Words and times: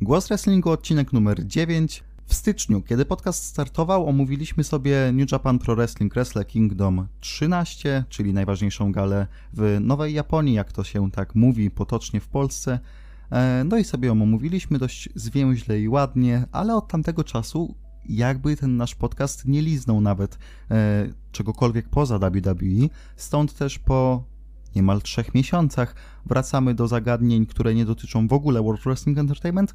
Głos 0.00 0.28
Wrestlingu, 0.28 0.70
odcinek 0.70 1.12
numer 1.12 1.46
9. 1.46 2.04
W 2.26 2.34
styczniu, 2.34 2.82
kiedy 2.82 3.04
podcast 3.04 3.44
startował, 3.44 4.08
omówiliśmy 4.08 4.64
sobie 4.64 5.12
New 5.12 5.32
Japan 5.32 5.58
Pro 5.58 5.76
Wrestling 5.76 6.14
Wrestle 6.14 6.44
Kingdom 6.44 7.06
13, 7.20 8.04
czyli 8.08 8.32
najważniejszą 8.34 8.92
galę 8.92 9.26
w 9.52 9.78
Nowej 9.80 10.14
Japonii, 10.14 10.54
jak 10.54 10.72
to 10.72 10.84
się 10.84 11.10
tak 11.10 11.34
mówi 11.34 11.70
potocznie 11.70 12.20
w 12.20 12.28
Polsce. 12.28 12.78
E, 13.30 13.64
no 13.64 13.78
i 13.78 13.84
sobie 13.84 14.08
ją 14.08 14.12
omówiliśmy 14.22 14.78
dość 14.78 15.08
zwięźle 15.14 15.80
i 15.80 15.88
ładnie, 15.88 16.46
ale 16.52 16.76
od 16.76 16.88
tamtego 16.88 17.24
czasu 17.24 17.74
jakby 18.08 18.56
ten 18.56 18.76
nasz 18.76 18.94
podcast 18.94 19.48
nie 19.48 19.62
liznął 19.62 20.00
nawet 20.00 20.38
e, 20.70 21.06
czegokolwiek 21.32 21.88
poza 21.88 22.18
WWE, 22.18 22.88
stąd 23.16 23.54
też 23.54 23.78
po 23.78 24.24
niemal 24.76 25.02
trzech 25.02 25.34
miesiącach 25.34 25.94
wracamy 26.26 26.74
do 26.74 26.88
zagadnień, 26.88 27.46
które 27.46 27.74
nie 27.74 27.84
dotyczą 27.84 28.28
w 28.28 28.32
ogóle 28.32 28.62
World 28.62 28.82
Wrestling 28.82 29.18
Entertainment, 29.18 29.74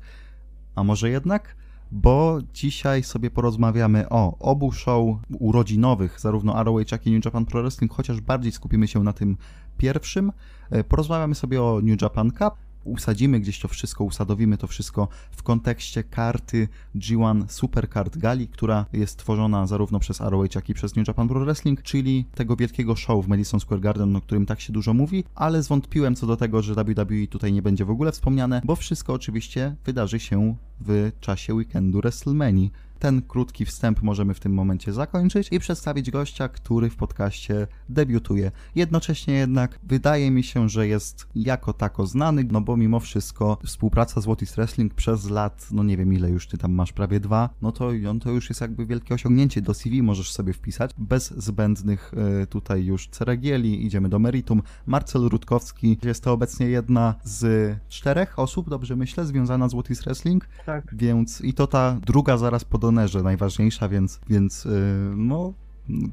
a 0.75 0.83
może 0.83 1.09
jednak? 1.09 1.55
Bo 1.91 2.39
dzisiaj 2.53 3.03
sobie 3.03 3.31
porozmawiamy 3.31 4.09
o 4.09 4.37
obu 4.39 4.71
show 4.71 5.17
urodzinowych, 5.39 6.19
zarówno 6.19 6.63
ROH, 6.63 6.91
jak 6.91 7.07
i 7.07 7.11
New 7.11 7.25
Japan 7.25 7.45
Pro 7.45 7.61
Wrestling, 7.61 7.93
chociaż 7.93 8.21
bardziej 8.21 8.51
skupimy 8.51 8.87
się 8.87 9.03
na 9.03 9.13
tym 9.13 9.37
pierwszym. 9.77 10.31
E, 10.69 10.83
porozmawiamy 10.83 11.35
sobie 11.35 11.63
o 11.63 11.79
New 11.83 12.01
Japan 12.01 12.31
Cup, 12.31 12.53
usadzimy 12.83 13.39
gdzieś 13.39 13.59
to 13.59 13.67
wszystko, 13.67 14.03
usadowimy 14.03 14.57
to 14.57 14.67
wszystko 14.67 15.07
w 15.31 15.43
kontekście 15.43 16.03
karty 16.03 16.67
G1 16.95 17.43
Supercard 17.47 18.17
Gali, 18.17 18.47
która 18.47 18.85
jest 18.93 19.17
tworzona 19.17 19.67
zarówno 19.67 19.99
przez 19.99 20.19
ROH, 20.19 20.55
jak 20.55 20.69
i 20.69 20.73
przez 20.73 20.95
New 20.95 21.07
Japan 21.07 21.27
Pro 21.27 21.39
Wrestling, 21.39 21.81
czyli 21.81 22.25
tego 22.35 22.55
wielkiego 22.55 22.95
show 22.95 23.25
w 23.25 23.27
Madison 23.27 23.59
Square 23.59 23.79
Garden, 23.79 24.15
o 24.15 24.21
którym 24.21 24.45
tak 24.45 24.61
się 24.61 24.73
dużo 24.73 24.93
mówi, 24.93 25.23
ale 25.35 25.63
zwątpiłem 25.63 26.15
co 26.15 26.27
do 26.27 26.37
tego, 26.37 26.61
że 26.61 26.75
WWE 26.75 27.27
tutaj 27.29 27.53
nie 27.53 27.61
będzie 27.61 27.85
w 27.85 27.89
ogóle 27.89 28.11
wspomniane, 28.11 28.61
bo 28.65 28.75
wszystko 28.75 29.13
oczywiście 29.13 29.75
wydarzy 29.85 30.19
się 30.19 30.55
w 30.79 31.11
czasie 31.19 31.53
weekendu 31.53 32.01
WrestleMania 32.01 32.69
ten 33.03 33.21
krótki 33.21 33.65
wstęp 33.65 34.01
możemy 34.01 34.33
w 34.33 34.39
tym 34.39 34.53
momencie 34.53 34.93
zakończyć 34.93 35.47
i 35.51 35.59
przedstawić 35.59 36.11
gościa, 36.11 36.49
który 36.49 36.89
w 36.89 36.95
podcaście 36.95 37.67
debiutuje. 37.89 38.51
Jednocześnie 38.75 39.33
jednak 39.33 39.79
wydaje 39.83 40.31
mi 40.31 40.43
się, 40.43 40.69
że 40.69 40.87
jest 40.87 41.27
jako 41.35 41.73
tako 41.73 42.05
znany, 42.05 42.47
no 42.51 42.61
bo 42.61 42.77
mimo 42.77 42.99
wszystko 42.99 43.57
współpraca 43.65 44.21
z 44.21 44.23
What 44.23 44.43
Wrestling 44.43 44.93
przez 44.93 45.29
lat, 45.29 45.67
no 45.71 45.83
nie 45.83 45.97
wiem 45.97 46.13
ile 46.13 46.29
już 46.29 46.47
ty 46.47 46.57
tam 46.57 46.73
masz, 46.73 46.93
prawie 46.93 47.19
dwa, 47.19 47.49
no 47.61 47.71
to 47.71 47.91
on 48.09 48.19
to 48.19 48.31
już 48.31 48.49
jest 48.49 48.61
jakby 48.61 48.85
wielkie 48.85 49.13
osiągnięcie. 49.13 49.61
Do 49.61 49.73
CV 49.73 50.03
możesz 50.03 50.31
sobie 50.31 50.53
wpisać, 50.53 50.91
bez 50.97 51.33
zbędnych 51.37 52.11
y, 52.43 52.47
tutaj 52.47 52.85
już 52.85 53.07
ceregieli, 53.07 53.85
idziemy 53.85 54.09
do 54.09 54.19
meritum. 54.19 54.61
Marcel 54.85 55.21
Rutkowski 55.21 55.97
jest 56.03 56.23
to 56.23 56.31
obecnie 56.33 56.67
jedna 56.67 57.15
z 57.23 57.75
czterech 57.89 58.39
osób, 58.39 58.69
dobrze 58.69 58.95
myślę, 58.95 59.25
związana 59.25 59.69
z 59.69 59.73
What 59.73 59.87
Wrestling. 59.87 60.47
Tak. 60.65 60.95
Więc 60.95 61.41
i 61.41 61.53
to 61.53 61.67
ta 61.67 61.99
druga 62.05 62.37
zaraz 62.37 62.65
po 62.65 62.77
Donerze 62.77 63.23
najważniejsza, 63.23 63.89
więc, 63.89 64.19
więc 64.29 64.65
yy, 64.65 64.71
no 65.15 65.53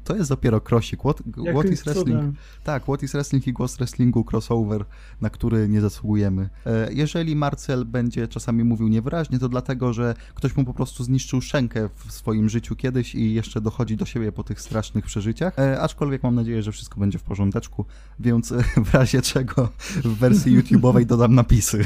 to 0.03 0.15
jest 0.15 0.29
dopiero 0.29 0.61
krosik. 0.61 0.99
What, 0.99 1.23
what 1.53 1.65
is 1.65 1.83
Wrestling? 1.83 2.19
Cudem. 2.19 2.33
Tak, 2.63 2.83
What 2.83 3.03
is 3.03 3.11
Wrestling 3.11 3.47
i 3.47 3.53
Głos 3.53 3.77
Wrestlingu 3.77 4.25
crossover, 4.31 4.85
na 5.21 5.29
który 5.29 5.69
nie 5.69 5.81
zasługujemy. 5.81 6.49
E, 6.65 6.93
jeżeli 6.93 7.35
Marcel 7.35 7.85
będzie 7.85 8.27
czasami 8.27 8.63
mówił 8.63 8.87
niewyraźnie, 8.87 9.39
to 9.39 9.49
dlatego, 9.49 9.93
że 9.93 10.15
ktoś 10.35 10.57
mu 10.57 10.65
po 10.65 10.73
prostu 10.73 11.03
zniszczył 11.03 11.41
szczękę 11.41 11.89
w 11.95 12.11
swoim 12.11 12.49
życiu 12.49 12.75
kiedyś 12.75 13.15
i 13.15 13.33
jeszcze 13.33 13.61
dochodzi 13.61 13.97
do 13.97 14.05
siebie 14.05 14.31
po 14.31 14.43
tych 14.43 14.61
strasznych 14.61 15.05
przeżyciach. 15.05 15.59
E, 15.59 15.81
aczkolwiek 15.81 16.23
mam 16.23 16.35
nadzieję, 16.35 16.63
że 16.63 16.71
wszystko 16.71 16.99
będzie 16.99 17.19
w 17.19 17.23
porządeczku, 17.23 17.85
więc 18.19 18.51
e, 18.51 18.63
w 18.85 18.93
razie 18.93 19.21
czego 19.21 19.69
w 20.03 20.17
wersji 20.17 20.57
YouTube'owej 20.57 21.05
dodam 21.05 21.35
napisy. 21.35 21.85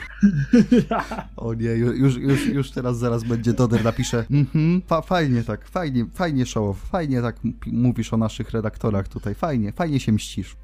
O 1.38 1.54
nie, 1.54 1.70
już, 1.70 2.16
już, 2.16 2.48
już 2.48 2.72
teraz 2.72 2.98
zaraz 2.98 3.24
będzie 3.24 3.54
Doder 3.54 3.84
napisze 3.84 4.26
mhm, 4.32 4.82
fa 4.88 5.02
fajnie 5.02 5.44
tak, 5.44 5.68
fajnie, 5.68 6.06
fajnie 6.14 6.46
show 6.46 6.78
fajnie 6.78 7.22
tak 7.22 7.36
mówisz 7.76 8.14
o 8.14 8.18
naszych 8.18 8.52
redaktorach 8.52 9.08
tutaj. 9.08 9.36
Fajnie, 9.36 9.72
fajnie 9.72 10.00
się 10.00 10.12
mścisz. 10.12 10.56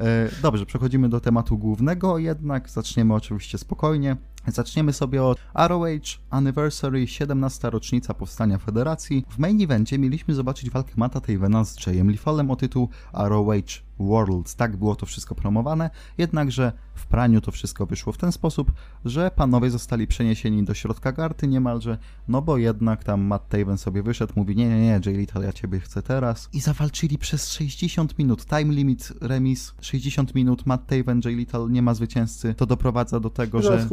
E, 0.00 0.28
dobrze, 0.42 0.66
przechodzimy 0.66 1.08
do 1.08 1.20
tematu 1.20 1.58
głównego, 1.58 2.18
jednak 2.18 2.70
zaczniemy 2.70 3.14
oczywiście 3.14 3.58
spokojnie. 3.58 4.16
Zaczniemy 4.46 4.92
sobie 4.92 5.22
od 5.22 5.38
ROH 5.54 5.86
Anniversary 6.30 7.06
17. 7.06 7.70
rocznica 7.70 8.14
powstania 8.14 8.58
federacji. 8.58 9.24
W 9.30 9.38
main 9.38 9.62
evencie 9.62 9.98
mieliśmy 9.98 10.34
zobaczyć 10.34 10.70
walkę 10.70 10.92
Mata 10.96 11.20
Tavena 11.20 11.64
z 11.64 11.86
Jayem 11.86 12.10
Lifalem 12.10 12.50
o 12.50 12.56
tytuł 12.56 12.88
ROH 13.12 13.85
Worlds. 13.98 14.56
Tak 14.56 14.76
było 14.76 14.96
to 14.96 15.06
wszystko 15.06 15.34
promowane, 15.34 15.90
jednakże 16.18 16.72
w 16.94 17.06
praniu 17.06 17.40
to 17.40 17.52
wszystko 17.52 17.86
wyszło 17.86 18.12
w 18.12 18.16
ten 18.16 18.32
sposób, 18.32 18.72
że 19.04 19.30
panowie 19.30 19.70
zostali 19.70 20.06
przeniesieni 20.06 20.64
do 20.64 20.74
środka 20.74 21.12
karty 21.12 21.48
niemalże, 21.48 21.98
no 22.28 22.42
bo 22.42 22.58
jednak 22.58 23.04
tam 23.04 23.20
Matt 23.20 23.48
Taven 23.48 23.78
sobie 23.78 24.02
wyszedł, 24.02 24.32
mówi 24.36 24.56
nie, 24.56 24.68
nie, 24.68 24.80
nie, 24.80 25.00
Jay 25.06 25.16
Little, 25.16 25.44
ja 25.44 25.52
ciebie 25.52 25.80
chcę 25.80 26.02
teraz. 26.02 26.48
I 26.52 26.60
zawalczyli 26.60 27.18
przez 27.18 27.52
60 27.52 28.18
minut, 28.18 28.46
time 28.46 28.74
limit 28.74 29.12
remis, 29.20 29.74
60 29.80 30.34
minut, 30.34 30.66
Matt 30.66 30.86
Taven, 30.86 31.20
Jay 31.24 31.34
Little, 31.34 31.68
nie 31.70 31.82
ma 31.82 31.94
zwycięzcy. 31.94 32.54
To 32.54 32.66
doprowadza 32.66 33.20
do 33.20 33.30
tego, 33.30 33.62
że... 33.62 33.86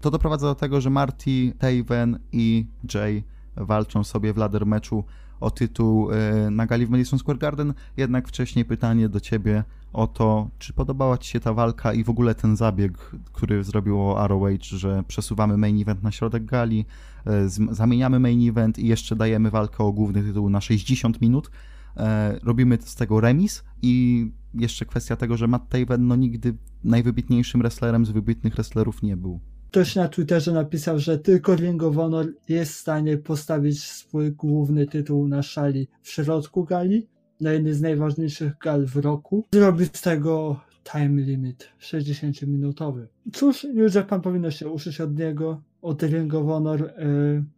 To 0.00 0.10
doprowadza 0.10 0.46
do 0.46 0.54
tego, 0.54 0.80
że 0.80 0.90
Marty, 0.90 1.52
Taven 1.58 2.18
i 2.32 2.66
Jay 2.94 3.22
walczą 3.56 4.04
sobie 4.04 4.32
w 4.32 4.36
ladder 4.36 4.66
meczu 4.66 5.04
o 5.40 5.50
tytuł 5.50 6.10
e, 6.12 6.50
na 6.50 6.66
gali 6.66 6.86
w 6.86 6.90
Madison 6.90 7.18
Square 7.18 7.38
Garden. 7.38 7.74
Jednak 7.96 8.28
wcześniej 8.28 8.64
pytanie 8.64 9.08
do 9.08 9.20
ciebie 9.20 9.64
o 9.92 10.06
to, 10.06 10.50
czy 10.58 10.72
podobała 10.72 11.18
ci 11.18 11.30
się 11.30 11.40
ta 11.40 11.54
walka 11.54 11.92
i 11.92 12.04
w 12.04 12.10
ogóle 12.10 12.34
ten 12.34 12.56
zabieg, 12.56 12.98
który 13.32 13.64
zrobiło 13.64 14.28
ROH, 14.28 14.62
że 14.62 15.04
przesuwamy 15.08 15.56
main 15.56 15.82
event 15.82 16.02
na 16.02 16.10
środek 16.10 16.44
gali, 16.44 16.84
e, 17.26 17.48
zamieniamy 17.70 18.20
main 18.20 18.48
event 18.48 18.78
i 18.78 18.86
jeszcze 18.86 19.16
dajemy 19.16 19.50
walkę 19.50 19.84
o 19.84 19.92
główny 19.92 20.22
tytuł 20.22 20.50
na 20.50 20.60
60 20.60 21.20
minut. 21.20 21.50
E, 21.96 22.38
robimy 22.42 22.78
z 22.80 22.94
tego 22.94 23.20
remis 23.20 23.64
i 23.82 24.26
jeszcze 24.54 24.84
kwestia 24.84 25.16
tego, 25.16 25.36
że 25.36 25.46
Matt 25.46 25.68
Taven 25.68 26.06
no 26.06 26.16
nigdy 26.16 26.54
najwybitniejszym 26.84 27.60
wrestlerem 27.60 28.06
z 28.06 28.10
wybitnych 28.10 28.54
wrestlerów 28.54 29.02
nie 29.02 29.16
był. 29.16 29.40
Ktoś 29.70 29.94
na 29.94 30.08
Twitterze 30.08 30.52
napisał, 30.52 30.98
że 30.98 31.18
tylko 31.18 31.54
Ring 31.54 31.82
of 31.82 31.96
Honor 31.96 32.26
jest 32.48 32.72
w 32.72 32.76
stanie 32.76 33.18
postawić 33.18 33.82
swój 33.82 34.32
główny 34.32 34.86
tytuł 34.86 35.28
na 35.28 35.42
szali 35.42 35.88
w 36.02 36.10
środku 36.10 36.64
gali, 36.64 37.06
na 37.40 37.52
jednej 37.52 37.74
z 37.74 37.80
najważniejszych 37.80 38.58
gal 38.58 38.86
w 38.86 38.96
roku. 38.96 39.44
Zrobić 39.52 39.96
z 39.96 40.02
tego 40.02 40.60
time 40.92 41.22
limit 41.22 41.68
60-minutowy. 41.80 43.06
Cóż, 43.32 43.66
już 43.74 43.94
jak 43.94 44.06
pan 44.06 44.20
powinno 44.20 44.50
się 44.50 44.68
uszyć 44.68 45.00
od 45.00 45.18
niego, 45.18 45.62
od 45.82 46.02
Ring 46.02 46.34
of 46.34 46.46
Honor, 46.46 46.82
e, 46.82 46.92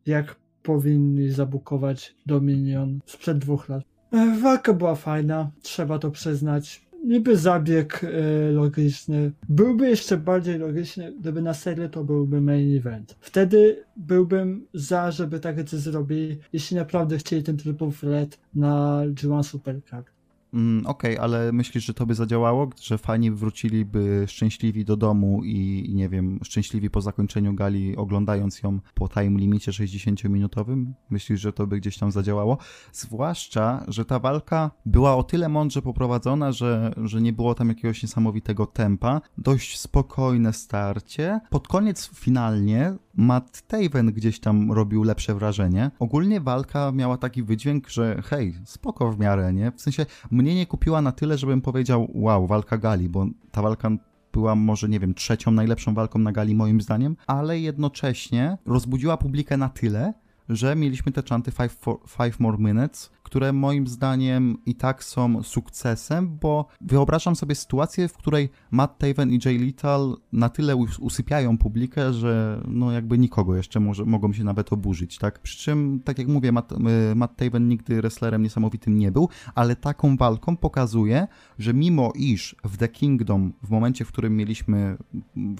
jak 0.06 0.36
powinni 0.62 1.30
zabukować 1.30 2.14
Dominion 2.26 3.00
sprzed 3.06 3.38
dwóch 3.38 3.68
lat. 3.68 3.82
E, 4.12 4.38
walka 4.42 4.72
była 4.72 4.94
fajna, 4.94 5.50
trzeba 5.62 5.98
to 5.98 6.10
przyznać 6.10 6.81
niby 7.04 7.36
zabieg 7.36 8.04
e, 8.04 8.52
logiczny. 8.52 9.32
Byłby 9.48 9.88
jeszcze 9.88 10.16
bardziej 10.16 10.58
logiczny, 10.58 11.12
gdyby 11.20 11.42
na 11.42 11.54
serię 11.54 11.88
to 11.88 12.04
byłby 12.04 12.40
main 12.40 12.76
event. 12.76 13.16
Wtedy 13.20 13.84
byłbym 13.96 14.66
za, 14.74 15.10
żeby 15.10 15.40
tak 15.40 15.68
zrobili, 15.70 16.38
jeśli 16.52 16.76
naprawdę 16.76 17.18
chcieli 17.18 17.42
ten 17.42 17.56
triple 17.56 17.90
threat 18.00 18.38
na 18.54 19.02
G1 19.06 19.42
Supercard. 19.42 20.10
Mm, 20.54 20.86
Okej, 20.86 21.12
okay, 21.12 21.24
ale 21.24 21.52
myślisz, 21.52 21.84
że 21.84 21.94
to 21.94 22.06
by 22.06 22.14
zadziałało? 22.14 22.68
Że 22.82 22.98
fani 22.98 23.30
wróciliby 23.30 24.24
szczęśliwi 24.28 24.84
do 24.84 24.96
domu 24.96 25.44
i, 25.44 25.90
nie 25.94 26.08
wiem, 26.08 26.38
szczęśliwi 26.44 26.90
po 26.90 27.00
zakończeniu 27.00 27.54
gali, 27.54 27.96
oglądając 27.96 28.62
ją 28.62 28.80
po 28.94 29.08
time 29.08 29.38
limicie 29.38 29.72
60-minutowym? 29.72 30.86
Myślisz, 31.10 31.40
że 31.40 31.52
to 31.52 31.66
by 31.66 31.80
gdzieś 31.80 31.98
tam 31.98 32.12
zadziałało? 32.12 32.58
Zwłaszcza, 32.92 33.84
że 33.88 34.04
ta 34.04 34.18
walka 34.18 34.70
była 34.86 35.16
o 35.16 35.22
tyle 35.22 35.48
mądrze 35.48 35.82
poprowadzona, 35.82 36.52
że, 36.52 36.94
że 37.04 37.20
nie 37.20 37.32
było 37.32 37.54
tam 37.54 37.68
jakiegoś 37.68 38.02
niesamowitego 38.02 38.66
tempa. 38.66 39.20
Dość 39.38 39.78
spokojne 39.78 40.52
starcie. 40.52 41.40
Pod 41.50 41.68
koniec 41.68 42.10
finalnie 42.14 42.96
Matt 43.14 43.62
Taven 43.66 44.12
gdzieś 44.12 44.40
tam 44.40 44.72
robił 44.72 45.02
lepsze 45.02 45.34
wrażenie. 45.34 45.90
Ogólnie 45.98 46.40
walka 46.40 46.92
miała 46.92 47.16
taki 47.16 47.42
wydźwięk, 47.42 47.88
że 47.88 48.22
hej, 48.24 48.54
spoko 48.64 49.12
w 49.12 49.18
miarę, 49.18 49.52
nie? 49.52 49.72
W 49.72 49.80
sensie 49.80 50.06
mnie 50.42 50.54
nie 50.54 50.66
kupiła 50.66 51.02
na 51.02 51.12
tyle, 51.12 51.38
żebym 51.38 51.60
powiedział 51.60 52.10
wow, 52.14 52.46
walka 52.46 52.78
gali, 52.78 53.08
bo 53.08 53.26
ta 53.50 53.62
walka 53.62 53.90
była 54.32 54.54
może, 54.54 54.88
nie 54.88 55.00
wiem, 55.00 55.14
trzecią 55.14 55.50
najlepszą 55.50 55.94
walką 55.94 56.18
na 56.18 56.32
gali 56.32 56.54
moim 56.54 56.80
zdaniem, 56.80 57.16
ale 57.26 57.60
jednocześnie 57.60 58.58
rozbudziła 58.66 59.16
publikę 59.16 59.56
na 59.56 59.68
tyle, 59.68 60.12
że 60.48 60.76
mieliśmy 60.76 61.12
te 61.12 61.22
czanty 61.22 61.50
five, 61.50 61.76
five 62.08 62.40
More 62.40 62.58
Minutes, 62.58 63.10
które 63.32 63.52
moim 63.52 63.86
zdaniem 63.86 64.58
i 64.66 64.74
tak 64.74 65.04
są 65.04 65.42
sukcesem, 65.42 66.38
bo 66.38 66.66
wyobrażam 66.80 67.36
sobie 67.36 67.54
sytuację, 67.54 68.08
w 68.08 68.16
której 68.16 68.50
Matt 68.70 68.98
Taven 68.98 69.32
i 69.32 69.38
Jay 69.44 69.58
Little 69.58 70.14
na 70.32 70.48
tyle 70.48 70.76
usypiają 70.76 71.58
publikę, 71.58 72.12
że 72.12 72.62
no 72.68 72.92
jakby 72.92 73.18
nikogo 73.18 73.56
jeszcze 73.56 73.80
może, 73.80 74.04
mogą 74.04 74.32
się 74.32 74.44
nawet 74.44 74.72
oburzyć, 74.72 75.18
tak? 75.18 75.38
Przy 75.38 75.58
czym, 75.58 76.00
tak 76.04 76.18
jak 76.18 76.28
mówię, 76.28 76.52
Matt, 76.52 76.72
y, 76.72 77.14
Matt 77.14 77.36
Taven 77.36 77.68
nigdy 77.68 77.96
wrestlerem 77.96 78.42
niesamowitym 78.42 78.98
nie 78.98 79.12
był, 79.12 79.28
ale 79.54 79.76
taką 79.76 80.16
walką 80.16 80.56
pokazuje, 80.56 81.26
że 81.58 81.74
mimo 81.74 82.12
iż 82.14 82.56
w 82.64 82.76
The 82.76 82.88
Kingdom, 82.88 83.52
w 83.62 83.70
momencie, 83.70 84.04
w 84.04 84.08
którym 84.08 84.36
mieliśmy 84.36 84.96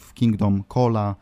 w 0.01 0.15
Kingdom 0.15 0.65
Cola, 0.69 1.17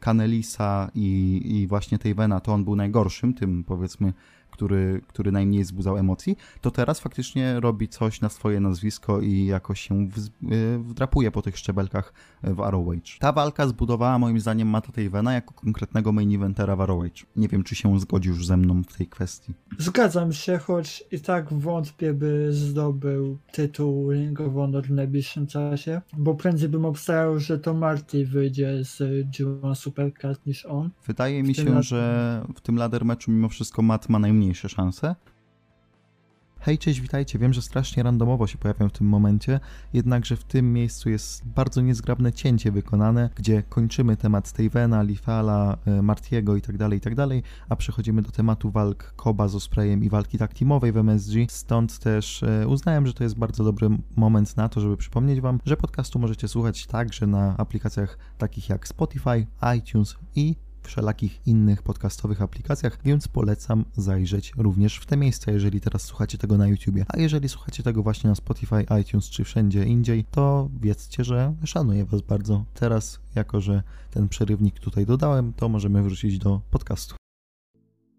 Canelisa 0.00 0.90
i, 0.94 1.40
i 1.44 1.66
właśnie 1.66 1.98
Tejvena, 1.98 2.40
to 2.40 2.52
on 2.52 2.64
był 2.64 2.76
najgorszym, 2.76 3.34
tym 3.34 3.64
powiedzmy 3.64 4.12
który, 4.60 5.00
który 5.06 5.32
najmniej 5.32 5.62
wzbudzał 5.62 5.96
emocji, 5.96 6.36
to 6.60 6.70
teraz 6.70 7.00
faktycznie 7.00 7.60
robi 7.60 7.88
coś 7.88 8.20
na 8.20 8.28
swoje 8.28 8.60
nazwisko 8.60 9.20
i 9.20 9.46
jakoś 9.46 9.80
się 9.80 10.08
y, 10.52 10.78
wdrapuje 10.78 11.30
po 11.30 11.42
tych 11.42 11.58
szczebelkach 11.58 12.12
w 12.42 12.58
ROH. 12.58 13.18
Ta 13.18 13.32
walka 13.32 13.66
zbudowała 13.66 14.18
moim 14.18 14.40
zdaniem 14.40 14.68
Mata 14.68 14.92
Tavena 14.92 15.32
jako 15.32 15.54
konkretnego 15.54 16.12
main 16.12 16.34
eventera 16.34 16.76
w 16.76 16.80
ROH. 16.80 17.02
Nie 17.36 17.48
wiem, 17.48 17.64
czy 17.64 17.74
się 17.74 18.00
zgodzisz 18.00 18.46
ze 18.46 18.56
mną 18.56 18.82
w 18.82 18.96
tej 18.96 19.06
kwestii. 19.06 19.54
Zgadzam 19.78 20.32
się, 20.32 20.58
choć 20.58 21.04
i 21.12 21.20
tak 21.20 21.52
wątpię, 21.52 22.14
by 22.14 22.52
zdobył 22.52 23.38
tytuł 23.52 24.12
Ring 24.12 24.40
of 24.40 24.54
Honor 24.54 24.86
w 24.86 24.90
najbliższym 24.90 25.46
czasie, 25.46 26.00
bo 26.18 26.34
prędzej 26.34 26.68
bym 26.68 26.84
obstawiał, 26.84 27.38
że 27.38 27.58
to 27.58 27.74
Marty 27.74 28.26
wyjdzie 28.26 28.84
z 28.84 28.98
G1 29.30 29.74
Supercard 29.74 30.46
niż 30.46 30.66
on. 30.66 30.90
Wydaje 31.06 31.42
mi 31.42 31.54
się, 31.54 31.82
że 31.82 32.42
w 32.54 32.60
tym 32.60 32.76
ladder 32.76 33.04
meczu 33.04 33.30
mimo 33.30 33.48
wszystko 33.48 33.82
Matt 33.82 34.08
ma 34.08 34.18
najmniej 34.18 34.49
mniejsze 34.50 34.68
szanse. 34.68 35.14
Hej, 36.60 36.78
cześć, 36.78 37.00
witajcie. 37.00 37.38
Wiem, 37.38 37.52
że 37.52 37.62
strasznie 37.62 38.02
randomowo 38.02 38.46
się 38.46 38.58
pojawiam 38.58 38.88
w 38.88 38.92
tym 38.92 39.06
momencie, 39.06 39.60
jednakże 39.92 40.36
w 40.36 40.44
tym 40.44 40.72
miejscu 40.72 41.10
jest 41.10 41.46
bardzo 41.46 41.80
niezgrabne 41.80 42.32
cięcie 42.32 42.72
wykonane, 42.72 43.30
gdzie 43.34 43.62
kończymy 43.62 44.16
temat 44.16 44.48
Stevena, 44.48 45.02
Lifala, 45.02 45.76
e, 45.86 46.02
Martiego 46.02 46.56
itd., 46.56 46.78
tak 46.78 46.92
itd., 46.92 47.28
tak 47.28 47.42
a 47.68 47.76
przechodzimy 47.76 48.22
do 48.22 48.30
tematu 48.30 48.70
walk 48.70 49.12
Koba 49.16 49.48
z 49.48 49.54
Ospreyem 49.54 50.04
i 50.04 50.08
walki 50.08 50.38
tak 50.38 50.54
teamowej 50.54 50.92
w 50.92 50.96
MSG. 50.96 51.34
Stąd 51.48 51.98
też 51.98 52.42
e, 52.42 52.68
uznałem, 52.68 53.06
że 53.06 53.14
to 53.14 53.24
jest 53.24 53.38
bardzo 53.38 53.64
dobry 53.64 53.88
moment 54.16 54.56
na 54.56 54.68
to, 54.68 54.80
żeby 54.80 54.96
przypomnieć 54.96 55.40
Wam, 55.40 55.60
że 55.64 55.76
podcastu 55.76 56.18
możecie 56.18 56.48
słuchać 56.48 56.86
także 56.86 57.26
na 57.26 57.56
aplikacjach 57.56 58.18
takich 58.38 58.68
jak 58.68 58.88
Spotify, 58.88 59.46
iTunes 59.76 60.16
i 60.34 60.56
wszelakich 60.82 61.46
innych 61.46 61.82
podcastowych 61.82 62.42
aplikacjach, 62.42 62.98
więc 63.04 63.28
polecam 63.28 63.84
zajrzeć 63.96 64.52
również 64.56 64.96
w 64.96 65.06
te 65.06 65.16
miejsca, 65.16 65.52
jeżeli 65.52 65.80
teraz 65.80 66.02
słuchacie 66.02 66.38
tego 66.38 66.58
na 66.58 66.68
YouTubie. 66.68 67.04
A 67.08 67.18
jeżeli 67.18 67.48
słuchacie 67.48 67.82
tego 67.82 68.02
właśnie 68.02 68.30
na 68.30 68.34
Spotify, 68.36 68.86
iTunes 69.00 69.30
czy 69.30 69.44
wszędzie 69.44 69.84
indziej, 69.84 70.24
to 70.24 70.68
wiedzcie, 70.80 71.24
że 71.24 71.54
szanuję 71.64 72.04
Was 72.04 72.20
bardzo. 72.20 72.64
Teraz, 72.74 73.20
jako 73.34 73.60
że 73.60 73.82
ten 74.10 74.28
przerywnik 74.28 74.80
tutaj 74.80 75.06
dodałem, 75.06 75.52
to 75.52 75.68
możemy 75.68 76.02
wrócić 76.02 76.38
do 76.38 76.60
podcastu. 76.70 77.14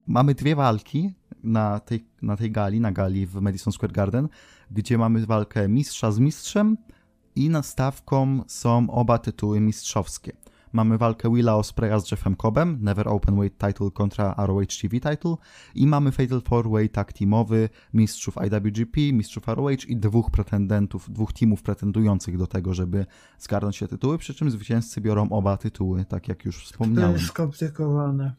Mamy 0.08 0.36
dwie 0.36 0.56
walki 0.56 1.14
na 1.44 1.80
tej, 1.80 2.06
na 2.22 2.38
tej 2.38 2.52
gali, 2.52 2.80
na 2.80 2.92
gali 2.92 3.26
w 3.28 3.36
Madison 3.36 3.74
Square 3.74 3.92
Garden, 3.92 4.30
gdzie 4.72 4.98
mamy 4.98 5.26
walkę 5.26 5.70
mistrza 5.70 6.12
z 6.12 6.20
mistrzem 6.20 6.78
i 7.36 7.50
nastawką 7.50 8.44
są 8.48 8.90
oba 8.90 9.18
tytuły 9.18 9.60
mistrzowskie. 9.60 10.32
Mamy 10.74 10.98
walkę 10.98 11.34
Willa 11.34 11.56
Ospreya 11.56 12.00
z 12.00 12.12
Jeffem 12.12 12.36
Cobbem, 12.36 12.78
Never 12.82 13.08
Open 13.08 13.36
Weight 13.36 13.68
Title 13.68 13.92
kontra 13.92 14.36
ROH 14.38 14.68
TV 14.82 14.92
Title 14.92 15.36
i 15.76 15.88
mamy 15.88 16.12
Fatal 16.12 16.40
4-Way 16.40 16.90
Tag 16.90 17.14
Teamowy 17.14 17.70
mistrzów 17.94 18.36
IWGP, 18.46 19.14
mistrzów 19.14 19.48
ROH 19.48 19.86
i 19.88 19.98
dwóch 19.98 20.32
pretendentów, 20.32 21.12
dwóch 21.12 21.34
teamów 21.34 21.62
pretendujących 21.62 22.38
do 22.38 22.48
tego, 22.48 22.74
żeby 22.74 23.06
zgarnąć 23.40 23.78
się 23.78 23.88
tytuły, 23.88 24.18
przy 24.18 24.34
czym 24.34 24.52
zwycięzcy 24.52 25.02
biorą 25.02 25.30
oba 25.30 25.58
tytuły, 25.58 26.06
tak 26.06 26.28
jak 26.28 26.46
już 26.46 26.66
wspomniałem. 26.66 27.12
To 27.12 27.18
jest 27.18 27.30
skomplikowane. 27.30 28.34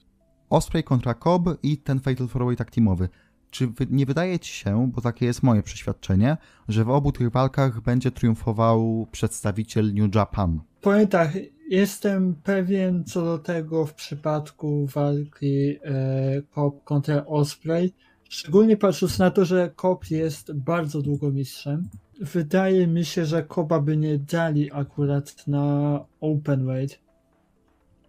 Osprey 0.51 0.85
kontra 0.85 1.15
Cobb 1.15 1.49
i 1.63 1.79
ten 1.79 2.01
Fatal 2.01 2.27
4-Way 2.27 2.57
Tag 2.57 2.71
Teamowy. 2.71 3.09
Czy 3.51 3.73
nie 3.91 4.07
wydaje 4.07 4.39
ci 4.39 4.53
się, 4.53 4.91
bo 4.95 5.01
takie 5.01 5.27
jest 5.27 5.43
moje 5.43 5.63
przeświadczenie, 5.63 6.37
że 6.69 6.85
w 6.85 6.91
obu 6.91 7.13
tych 7.13 7.31
walkach 7.31 7.81
będzie 7.81 8.11
triumfował 8.11 9.07
przedstawiciel 9.13 9.95
New 9.95 10.15
Japan? 10.15 10.61
Powiem 10.81 11.09
tak, 11.09 11.39
jestem 11.73 12.35
pewien 12.35 13.05
co 13.05 13.23
do 13.25 13.39
tego 13.39 13.87
w 13.87 13.95
przypadku 13.95 14.87
walki 14.87 15.79
e, 15.85 16.43
Kop 16.51 16.85
kontra 16.85 17.27
Osprey, 17.27 17.93
szczególnie 18.29 18.77
patrząc 18.77 19.19
na 19.19 19.31
to, 19.31 19.45
że 19.45 19.71
Kop 19.77 20.11
jest 20.11 20.53
bardzo 20.53 21.03
długo 21.03 21.31
mistrzem. 21.31 21.89
Wydaje 22.21 22.87
mi 22.87 23.05
się, 23.05 23.27
że 23.27 23.43
Koba 23.43 23.81
by 23.81 23.97
nie 23.97 24.19
dali 24.19 24.73
akurat 24.73 25.47
na 25.47 25.99
open 26.21 26.67
weight. 26.67 26.99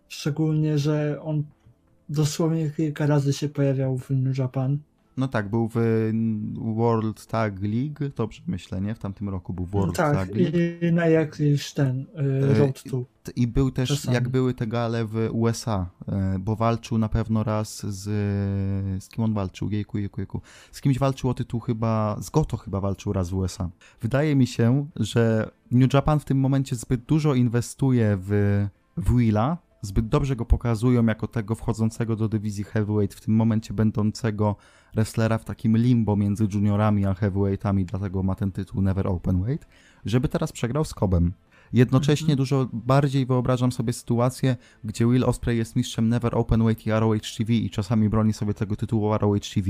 Szczególnie, 0.10 0.78
że 0.78 1.22
on 1.22 1.44
dosłownie 2.10 2.70
kilka 2.70 3.06
razy 3.06 3.34
się 3.34 3.50
pojawiał 3.50 3.98
w 3.98 4.10
New 4.10 4.38
Japan. 4.38 4.80
No 5.18 5.28
tak, 5.28 5.50
był 5.50 5.70
w 5.76 5.80
World 6.76 7.26
Tag 7.26 7.62
League, 7.62 8.14
dobrze 8.16 8.42
myślę, 8.48 8.82
nie? 8.82 8.96
W 8.96 9.00
tamtym 9.00 9.30
roku 9.30 9.54
był 9.54 9.66
World 9.66 9.96
tak, 9.96 10.16
Tag 10.16 10.36
League. 10.36 10.58
i 10.82 10.92
na 10.94 11.08
jakiś 11.08 11.74
ten 11.74 12.06
y, 12.52 12.54
Road 12.60 12.84
to. 12.84 13.06
I 13.36 13.48
był 13.48 13.72
też, 13.72 13.90
Czasami. 13.90 14.16
jak 14.16 14.30
były 14.30 14.54
te 14.54 14.68
gale 14.68 15.06
w 15.06 15.30
USA, 15.32 15.90
y, 16.36 16.40
bo 16.40 16.56
walczył 16.56 16.98
na 16.98 17.10
pewno 17.10 17.44
raz 17.44 17.86
z... 17.86 18.04
Z 19.04 19.10
kim 19.10 19.24
on 19.24 19.34
walczył? 19.34 19.70
Jejku, 19.70 19.98
jejku, 19.98 20.22
jejku. 20.22 20.42
Z 20.72 20.82
kimś 20.82 21.00
walczył 21.00 21.30
o 21.30 21.34
tytuł 21.34 21.60
chyba... 21.60 22.18
Z 22.22 22.30
Goto 22.30 22.58
chyba 22.58 22.82
walczył 22.82 23.14
raz 23.14 23.30
w 23.30 23.36
USA. 23.36 23.70
Wydaje 24.02 24.36
mi 24.36 24.48
się, 24.48 24.88
że 24.96 25.52
New 25.72 25.94
Japan 25.94 26.20
w 26.20 26.26
tym 26.26 26.40
momencie 26.40 26.76
zbyt 26.76 27.02
dużo 27.02 27.36
inwestuje 27.36 28.18
w, 28.22 28.30
w 28.98 29.18
Willa, 29.18 29.58
zbyt 29.84 30.08
dobrze 30.08 30.36
go 30.36 30.46
pokazują 30.46 31.06
jako 31.06 31.28
tego 31.28 31.56
wchodzącego 31.56 32.16
do 32.16 32.30
dywizji 32.30 32.64
heavyweight, 32.64 33.18
w 33.18 33.22
tym 33.22 33.36
momencie 33.36 33.74
będącego 33.74 34.56
wrestlera 34.94 35.38
w 35.38 35.46
takim 35.46 35.78
limbo 35.78 36.16
między 36.16 36.48
juniorami 36.54 37.06
a 37.06 37.14
heavyweightami, 37.14 37.86
dlatego 37.86 38.24
ma 38.24 38.36
ten 38.36 38.52
tytuł 38.52 38.82
Never 38.82 39.08
Open 39.08 39.44
Weight, 39.44 39.68
żeby 40.06 40.28
teraz 40.28 40.52
przegrał 40.52 40.86
z 40.86 40.94
Kobem. 40.94 41.34
Jednocześnie 41.74 42.34
mhm. 42.34 42.38
dużo 42.38 42.70
bardziej 42.74 43.26
wyobrażam 43.26 43.72
sobie 43.72 43.94
sytuację, 43.94 44.56
gdzie 44.84 45.06
Will 45.06 45.24
Osprey 45.24 45.58
jest 45.58 45.76
mistrzem 45.76 46.10
Never 46.10 46.36
Open 46.36 46.64
Weight 46.64 46.88
i 46.88 46.92
ROH 46.92 47.36
TV 47.38 47.54
i 47.54 47.70
czasami 47.70 48.10
broni 48.10 48.34
sobie 48.34 48.54
tego 48.54 48.76
tytułu 48.76 49.18
ROH 49.18 49.40
TV, 49.54 49.70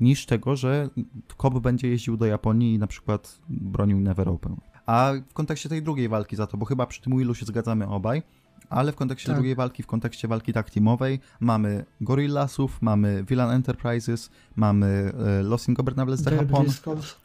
niż 0.00 0.26
tego, 0.26 0.56
że 0.56 0.88
Kob 1.36 1.58
będzie 1.58 1.88
jeździł 1.88 2.16
do 2.16 2.26
Japonii 2.26 2.74
i 2.74 2.78
na 2.78 2.86
przykład 2.86 3.38
bronił 3.48 4.00
Never 4.00 4.28
Open. 4.28 4.56
A 4.86 5.12
w 5.28 5.32
kontekście 5.32 5.68
tej 5.68 5.82
drugiej 5.82 6.08
walki 6.08 6.36
za 6.36 6.46
to, 6.46 6.56
bo 6.56 6.66
chyba 6.66 6.86
przy 6.86 7.02
tym 7.02 7.18
Willu 7.18 7.34
się 7.34 7.46
zgadzamy 7.46 7.88
obaj, 7.88 8.22
ale 8.70 8.92
w 8.92 8.96
kontekście 8.96 9.26
tak. 9.26 9.36
drugiej 9.36 9.54
walki, 9.54 9.82
w 9.82 9.86
kontekście 9.86 10.28
walki 10.28 10.52
tak 10.52 10.70
teamowej 10.70 11.20
mamy 11.40 11.84
Gorillasów, 12.00 12.82
mamy 12.82 13.24
Villan 13.24 13.50
Enterprises, 13.50 14.30
mamy 14.56 15.12
e, 15.38 15.42
Los 15.42 15.68
Ingobernables 15.68 16.22
de 16.22 16.30
Japón 16.30 16.66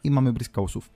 i 0.04 0.10
mamy 0.10 0.32
Briscoesów. 0.32 0.90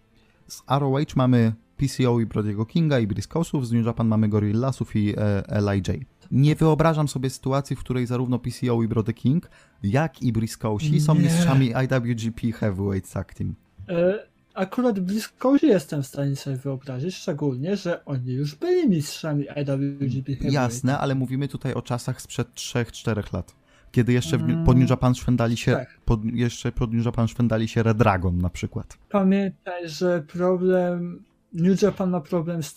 Z 0.48 0.62
ROH 0.68 1.16
mamy 1.16 1.52
PCO 1.76 2.20
i 2.20 2.26
Brody'ego 2.26 2.66
Kinga 2.66 2.98
i 2.98 3.06
Briscoesów, 3.06 3.66
z 3.66 3.72
New 3.72 3.86
Japan 3.86 4.08
mamy 4.08 4.28
Gorillasów 4.28 4.96
i 4.96 5.14
e, 5.16 5.42
LIJ. 5.72 6.06
Nie 6.30 6.54
wyobrażam 6.54 7.08
sobie 7.08 7.30
sytuacji, 7.30 7.76
w 7.76 7.80
której 7.80 8.06
zarówno 8.06 8.38
PCO 8.38 8.82
i 8.82 8.88
Brody 8.88 9.12
King, 9.12 9.50
jak 9.82 10.22
i 10.22 10.32
Briscoesi 10.32 11.00
są 11.00 11.14
mistrzami 11.14 11.72
IWGP 11.84 12.52
Heavyweight 12.52 13.12
Tag 13.12 13.34
Team. 13.34 13.54
E 13.88 14.33
akurat 14.54 15.00
blisko 15.00 15.56
jestem 15.62 16.02
w 16.02 16.06
stanie 16.06 16.36
sobie 16.36 16.56
wyobrazić, 16.56 17.14
szczególnie, 17.14 17.76
że 17.76 18.04
oni 18.04 18.32
już 18.32 18.54
byli 18.54 18.88
mistrzami 18.88 19.46
IWGP. 19.56 20.32
Jasne, 20.50 20.98
ale 20.98 21.14
mówimy 21.14 21.48
tutaj 21.48 21.74
o 21.74 21.82
czasach 21.82 22.22
sprzed 22.22 22.54
3-4 22.54 23.34
lat. 23.34 23.54
Kiedy 23.92 24.12
jeszcze 24.12 24.36
mm, 24.36 24.64
pod 24.64 24.76
New 24.78 24.90
Japan 24.90 25.14
szwendali 25.14 25.56
się, 25.56 25.72
tak. 25.72 26.00
pod, 26.04 26.24
jeszcze 26.24 26.72
pod 26.72 26.92
New 26.92 27.06
Japan 27.06 27.28
szwendali 27.28 27.68
się 27.68 27.82
Red 27.82 27.96
Dragon 27.96 28.38
na 28.38 28.50
przykład. 28.50 28.98
Pamiętaj, 29.10 29.88
że 29.88 30.22
problem, 30.22 31.22
New 31.52 31.82
Japan 31.82 32.10
ma 32.10 32.20
problem 32.20 32.62
z 32.62 32.74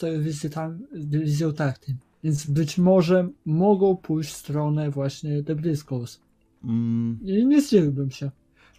dywizją 0.93 1.53
tag 1.53 1.79
team, 1.79 1.97
więc 2.23 2.45
być 2.45 2.77
może 2.77 3.27
mogą 3.45 3.97
pójść 3.97 4.33
w 4.33 4.37
stronę 4.37 4.91
właśnie 4.91 5.43
The 5.43 5.55
Briscoes. 5.55 6.21
Mm. 6.63 7.19
I 7.23 7.45
nie 7.45 7.61
zdziwiłbym 7.61 8.11
się. 8.11 8.31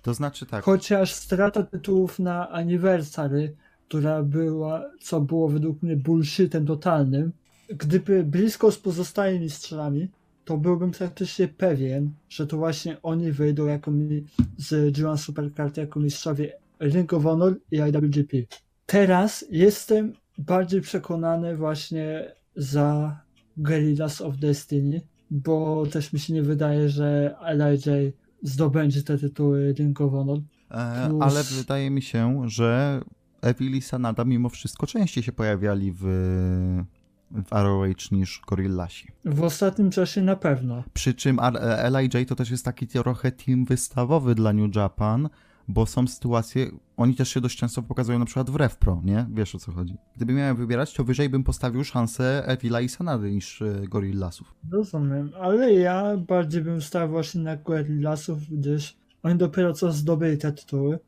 To 0.03 0.15
znaczy 0.15 0.47
tak. 0.47 0.65
Chociaż 0.65 1.15
strata 1.15 1.63
tytułów 1.63 2.19
na 2.19 2.49
Anniversary, 2.51 3.57
która 3.89 4.23
była, 4.23 4.85
co 5.01 5.21
było 5.21 5.49
według 5.49 5.83
mnie 5.83 5.97
bullshitem 5.97 6.67
totalnym, 6.67 7.33
gdyby 7.69 8.25
blisko 8.25 8.73
z 8.73 8.79
pozostałymi 8.79 9.41
mistrzami, 9.41 10.09
to 10.45 10.57
byłbym 10.57 10.91
praktycznie 10.91 11.49
pewien, 11.49 12.11
że 12.29 12.47
to 12.47 12.57
właśnie 12.57 13.03
oni 13.03 13.33
wyjdą 13.33 13.67
jako 13.67 13.91
mi, 13.91 14.25
z 14.57 14.97
G1 14.97 15.17
Supercard 15.17 15.77
jako 15.77 16.01
mistrzowie 16.01 16.53
Ring 16.81 17.13
of 17.13 17.23
Honor 17.23 17.57
i 17.71 17.77
IWGP. 17.77 18.37
Teraz 18.87 19.45
jestem 19.51 20.13
bardziej 20.39 20.81
przekonany 20.81 21.57
właśnie 21.57 22.33
za 22.57 23.21
Guerrillas 23.57 24.21
of 24.21 24.37
Destiny, 24.37 25.01
bo 25.31 25.87
też 25.87 26.13
mi 26.13 26.21
się 26.21 26.33
nie 26.33 26.43
wydaje, 26.43 26.89
że 26.89 27.37
LIJ 27.55 28.13
zdobędzie 28.43 29.03
te 29.03 29.19
tytuły 29.19 29.75
Ring 29.79 30.01
of 30.01 30.13
Honor. 30.13 30.39
E, 30.71 31.09
Plus... 31.09 31.23
Ale 31.23 31.43
wydaje 31.45 31.91
mi 31.91 32.03
się, 32.03 32.43
że 32.47 33.01
Evil 33.41 33.77
i 33.77 33.83
Sanada 33.83 34.25
mimo 34.25 34.49
wszystko 34.49 34.87
częściej 34.87 35.23
się 35.23 35.33
pojawiali 35.33 35.93
w, 35.93 36.03
w 37.31 37.53
ROH 37.53 38.11
niż 38.13 38.43
Gorillasi. 38.47 39.09
W 39.25 39.43
ostatnim 39.43 39.91
czasie 39.91 40.23
na 40.23 40.37
pewno. 40.37 40.85
Przy 40.93 41.15
czym 41.15 41.41
LIJ 41.91 42.27
to 42.27 42.35
też 42.35 42.51
jest 42.51 42.65
taki 42.65 42.87
trochę 42.87 43.33
team 43.33 43.65
wystawowy 43.65 44.35
dla 44.35 44.53
New 44.53 44.77
Japan, 44.77 45.29
bo 45.69 45.87
są 45.87 46.07
sytuacje, 46.07 46.71
oni 46.97 47.15
też 47.15 47.29
się 47.29 47.41
dość 47.41 47.59
często 47.59 47.83
pokazują 47.83 48.19
na 48.19 48.25
przykład 48.25 48.51
w 48.51 48.57
RevPro, 48.57 49.03
nie? 49.05 49.27
Wiesz 49.33 49.55
o 49.55 49.59
co 49.59 49.73
chodzi. 49.73 49.97
Gdyby 50.17 50.33
miałem 50.33 50.57
wybierać, 50.57 50.95
to 50.95 51.05
wyżej 51.05 51.29
bym 51.29 51.45
postawił 51.45 51.85
szansę 51.85 52.43
Evila 52.47 52.81
i 52.81 52.89
Sanady 52.89 53.31
niż 53.31 53.63
e, 53.63 53.83
Gorillasów. 53.89 54.55
Rozumiem, 54.73 55.31
ale 55.41 55.75
ja 55.75 56.17
bardziej 56.17 56.63
bym 56.63 56.83
stawiał 56.83 57.09
właśnie 57.09 57.41
na 57.41 57.57
Gorillasów, 57.57 58.39
gdyż 58.51 58.97
oni 59.23 59.39
dopiero 59.39 59.73
co 59.73 59.93
zdobyli 59.93 60.39
te 60.39 60.53
tytuły. 60.53 60.99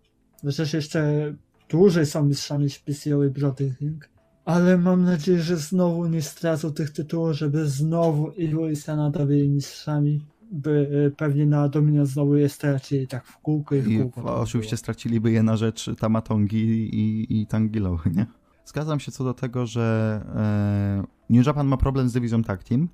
Przecież 0.42 0.72
jeszcze 0.72 1.34
dłużej 1.68 2.06
są 2.06 2.24
mistrzami 2.24 2.66
PCO 2.84 3.24
i 3.24 3.30
Brody 3.30 3.74
Ring. 3.80 4.08
Ale 4.44 4.78
mam 4.78 5.04
nadzieję, 5.04 5.42
że 5.42 5.56
znowu 5.56 6.06
nie 6.06 6.22
stracą 6.22 6.72
tych 6.72 6.90
tytułów, 6.90 7.32
żeby 7.32 7.66
znowu 7.66 8.30
Iwo 8.30 8.68
i 8.68 8.76
Sanada 8.76 9.26
byli 9.26 9.48
mistrzami 9.48 10.20
by 10.50 10.90
e, 11.06 11.10
pewnie 11.10 11.46
na 11.46 11.68
dominans 11.68 12.08
znowu 12.08 12.36
je 12.36 12.48
stracili 12.48 13.06
tak 13.06 13.26
w 13.26 13.38
kółko 13.38 13.74
i 13.74 13.80
w 13.80 14.00
kółko. 14.00 14.20
I 14.20 14.24
oczywiście 14.24 14.76
straciliby 14.76 15.32
je 15.32 15.42
na 15.42 15.56
rzecz 15.56 15.90
Tamatongi 15.98 16.94
i, 16.94 17.40
i 17.40 17.46
Tangilo, 17.46 17.98
nie? 18.16 18.26
Zgadzam 18.64 19.00
się 19.00 19.12
co 19.12 19.24
do 19.24 19.34
tego, 19.34 19.66
że 19.66 20.20
e, 20.34 21.34
New 21.34 21.46
Japan 21.46 21.66
ma 21.66 21.76
problem 21.76 22.08
z 22.08 22.12
dywizją 22.12 22.42
Tag 22.42 22.64
Team 22.64 22.88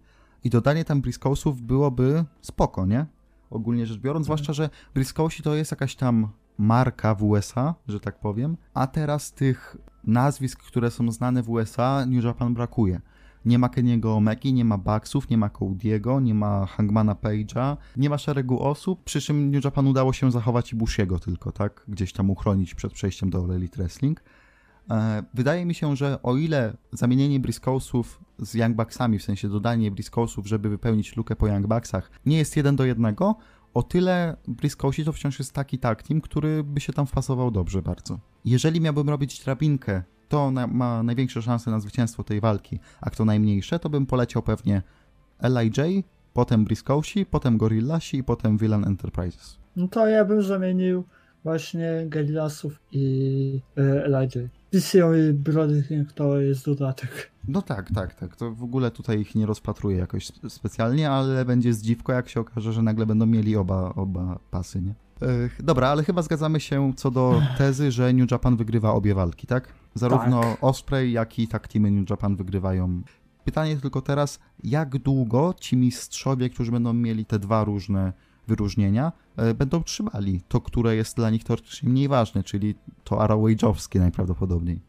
i 0.44 0.50
dodanie 0.50 0.84
tam 0.84 1.00
Briscoesów 1.00 1.62
byłoby 1.62 2.24
spoko, 2.40 2.86
nie? 2.86 3.06
Ogólnie 3.50 3.86
rzecz 3.86 3.98
biorąc, 3.98 4.24
mhm. 4.24 4.24
zwłaszcza, 4.24 4.52
że 4.52 4.70
Briscoesi 4.94 5.42
to 5.42 5.54
jest 5.54 5.70
jakaś 5.70 5.96
tam 5.96 6.28
marka 6.58 7.14
w 7.14 7.22
USA, 7.22 7.74
że 7.88 8.00
tak 8.00 8.20
powiem, 8.20 8.56
a 8.74 8.86
teraz 8.86 9.32
tych 9.32 9.76
nazwisk, 10.04 10.62
które 10.62 10.90
są 10.90 11.12
znane 11.12 11.42
w 11.42 11.50
USA, 11.50 12.06
New 12.06 12.24
Japan 12.24 12.54
brakuje. 12.54 13.00
Nie 13.46 13.58
ma 13.58 13.68
Keniego 13.68 14.14
Omeki, 14.14 14.52
nie 14.52 14.64
ma 14.64 14.78
Bucksów, 14.78 15.30
nie 15.30 15.38
ma 15.38 15.48
Cody'ego, 15.48 16.22
nie 16.22 16.34
ma 16.34 16.66
Hangmana 16.66 17.14
Page'a, 17.14 17.76
nie 17.96 18.10
ma 18.10 18.18
szeregu 18.18 18.62
osób, 18.62 19.04
przy 19.04 19.20
czym 19.20 19.50
New 19.50 19.64
Japan 19.64 19.86
udało 19.86 20.12
się 20.12 20.32
zachować 20.32 20.72
Ibushiego 20.72 21.18
tylko, 21.18 21.52
tak? 21.52 21.84
Gdzieś 21.88 22.12
tam 22.12 22.30
uchronić 22.30 22.74
przed 22.74 22.92
przejściem 22.92 23.30
do 23.30 23.54
Elite 23.54 23.76
Wrestling. 23.76 24.22
E, 24.90 25.22
wydaje 25.34 25.66
mi 25.66 25.74
się, 25.74 25.96
że 25.96 26.22
o 26.22 26.36
ile 26.36 26.76
zamienienie 26.92 27.40
Briscoesów 27.40 28.20
z 28.38 28.54
Young 28.54 28.76
Bucksami, 28.76 29.18
w 29.18 29.22
sensie 29.22 29.48
dodanie 29.48 29.90
Briscoesów, 29.90 30.46
żeby 30.46 30.68
wypełnić 30.68 31.16
lukę 31.16 31.36
po 31.36 31.46
Young 31.46 31.66
Bucksach, 31.66 32.10
nie 32.26 32.38
jest 32.38 32.56
jeden 32.56 32.76
do 32.76 32.84
jednego, 32.84 33.36
o 33.74 33.82
tyle 33.82 34.36
Briscoesi 34.48 35.04
to 35.04 35.12
wciąż 35.12 35.38
jest 35.38 35.52
taki 35.52 35.78
tag 35.78 36.02
team, 36.02 36.20
który 36.20 36.64
by 36.64 36.80
się 36.80 36.92
tam 36.92 37.06
wpasował 37.06 37.50
dobrze 37.50 37.82
bardzo. 37.82 38.18
Jeżeli 38.44 38.80
miałbym 38.80 39.08
robić 39.08 39.44
drabinkę 39.44 40.02
kto 40.28 40.50
na, 40.50 40.66
ma 40.66 41.02
największe 41.02 41.42
szanse 41.42 41.70
na 41.70 41.80
zwycięstwo 41.80 42.24
tej 42.24 42.40
walki, 42.40 42.78
a 43.00 43.10
kto 43.10 43.24
najmniejsze, 43.24 43.78
to 43.78 43.88
bym 43.88 44.06
poleciał 44.06 44.42
pewnie 44.42 44.82
LIJ, 45.42 46.04
potem 46.32 46.64
Briscoesi, 46.64 47.26
potem 47.26 47.56
Gorillasi 47.56 48.16
i 48.16 48.24
potem 48.24 48.58
Villain 48.58 48.84
Enterprises. 48.84 49.58
No 49.76 49.88
to 49.88 50.06
ja 50.06 50.24
bym 50.24 50.42
zamienił 50.42 51.04
właśnie 51.44 52.06
Gorillasów 52.06 52.80
i 52.92 53.60
e, 53.76 54.08
LIJ. 54.08 54.48
PCO 54.70 55.14
i 55.14 55.32
Brody 55.32 56.04
to 56.14 56.40
jest 56.40 56.66
dodatek. 56.66 57.30
No 57.48 57.62
tak, 57.62 57.90
tak, 57.94 58.14
tak. 58.14 58.36
To 58.36 58.52
w 58.52 58.62
ogóle 58.62 58.90
tutaj 58.90 59.20
ich 59.20 59.34
nie 59.34 59.46
rozpatruję 59.46 59.98
jakoś 59.98 60.32
specjalnie, 60.48 61.10
ale 61.10 61.44
będzie 61.44 61.72
zdziwko, 61.72 62.12
jak 62.12 62.28
się 62.28 62.40
okaże, 62.40 62.72
że 62.72 62.82
nagle 62.82 63.06
będą 63.06 63.26
mieli 63.26 63.56
oba, 63.56 63.94
oba 63.94 64.38
pasy, 64.50 64.82
nie? 64.82 64.94
Dobra, 65.58 65.88
ale 65.88 66.04
chyba 66.04 66.22
zgadzamy 66.22 66.60
się 66.60 66.92
co 66.96 67.10
do 67.10 67.42
tezy, 67.58 67.90
że 67.92 68.12
New 68.12 68.30
Japan 68.30 68.56
wygrywa 68.56 68.92
obie 68.92 69.14
walki, 69.14 69.46
tak? 69.46 69.72
Zarówno 69.94 70.40
tak. 70.40 70.64
Osprey, 70.64 71.12
jak 71.12 71.38
i 71.38 71.48
tak 71.48 71.68
teamy 71.68 71.90
New 71.90 72.10
Japan 72.10 72.36
wygrywają. 72.36 73.02
Pytanie 73.44 73.76
tylko 73.76 74.02
teraz, 74.02 74.38
jak 74.64 74.98
długo 74.98 75.54
ci 75.60 75.76
mistrzowie, 75.76 76.50
którzy 76.50 76.72
będą 76.72 76.92
mieli 76.92 77.24
te 77.24 77.38
dwa 77.38 77.64
różne 77.64 78.12
wyróżnienia, 78.46 79.12
e, 79.36 79.54
będą 79.54 79.82
trzymali 79.82 80.40
to, 80.48 80.60
które 80.60 80.96
jest 80.96 81.16
dla 81.16 81.30
nich 81.30 81.44
teoretycznie 81.44 81.88
mniej 81.88 82.08
ważne, 82.08 82.42
czyli 82.42 82.74
to 83.04 83.16
Arrowwage'owskie 83.16 84.00
najprawdopodobniej. 84.00 84.80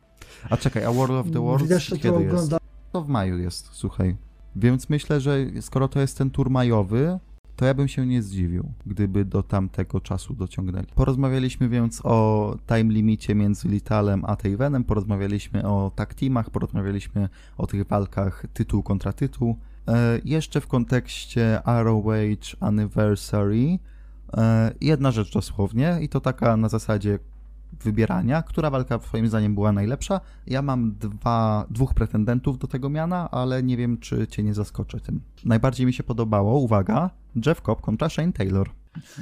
A 0.50 0.58
czekaj, 0.58 0.84
a 0.84 0.92
World 0.92 1.28
of 1.28 1.32
the 1.32 1.40
Worlds 1.40 1.90
kiedy 1.90 2.24
jest? 2.24 2.56
To 2.92 3.02
w 3.02 3.08
maju 3.08 3.38
jest, 3.38 3.70
słuchaj. 3.72 4.18
Więc 4.56 4.90
myślę, 4.90 5.22
że 5.22 5.38
skoro 5.62 5.88
to 5.88 6.00
jest 6.00 6.18
ten 6.18 6.30
tur 6.30 6.50
majowy, 6.50 7.20
to 7.58 7.66
ja 7.66 7.74
bym 7.74 7.88
się 7.88 8.06
nie 8.06 8.22
zdziwił, 8.22 8.72
gdyby 8.86 9.26
do 9.26 9.44
tamtego 9.44 10.02
czasu 10.02 10.34
dociągnęli. 10.34 10.88
Porozmawialiśmy 10.96 11.70
więc 11.70 12.02
o 12.04 12.56
time 12.68 12.94
limicie 12.94 13.36
między 13.36 13.68
Litalem 13.68 14.26
a 14.26 14.36
Tavenem, 14.36 14.84
porozmawialiśmy 14.84 15.68
o 15.68 15.92
tag 15.96 16.14
teamach, 16.14 16.50
porozmawialiśmy 16.50 17.30
o 17.58 17.68
tych 17.68 17.88
walkach 17.88 18.46
tytuł 18.54 18.84
kontra 18.84 19.14
tytuł. 19.14 19.58
E, 19.88 20.20
jeszcze 20.26 20.62
w 20.62 20.68
kontekście 20.68 21.62
ROH 21.66 22.06
Anniversary 22.60 23.80
e, 24.34 24.72
jedna 24.82 25.12
rzecz 25.12 25.34
dosłownie 25.34 25.98
i 26.02 26.10
to 26.10 26.22
taka 26.22 26.58
na 26.58 26.70
zasadzie 26.70 27.20
wybierania, 27.84 28.42
która 28.42 28.70
walka 28.70 29.00
twoim 29.00 29.28
zdaniem 29.28 29.54
była 29.54 29.72
najlepsza. 29.72 30.22
Ja 30.48 30.62
mam 30.62 30.96
dwa, 30.96 31.66
dwóch 31.70 31.94
pretendentów 31.94 32.58
do 32.58 32.68
tego 32.68 32.90
miana, 32.90 33.32
ale 33.32 33.64
nie 33.64 33.78
wiem, 33.78 33.98
czy 33.98 34.28
cię 34.28 34.44
nie 34.44 34.54
zaskoczę 34.54 35.00
tym. 35.00 35.22
Najbardziej 35.46 35.86
mi 35.86 35.94
się 35.94 36.04
podobało, 36.04 36.60
uwaga, 36.60 37.10
Jeff 37.46 37.62
Cobb 37.62 37.82
kontra 37.82 38.10
Shane 38.10 38.34
Taylor. 38.34 38.70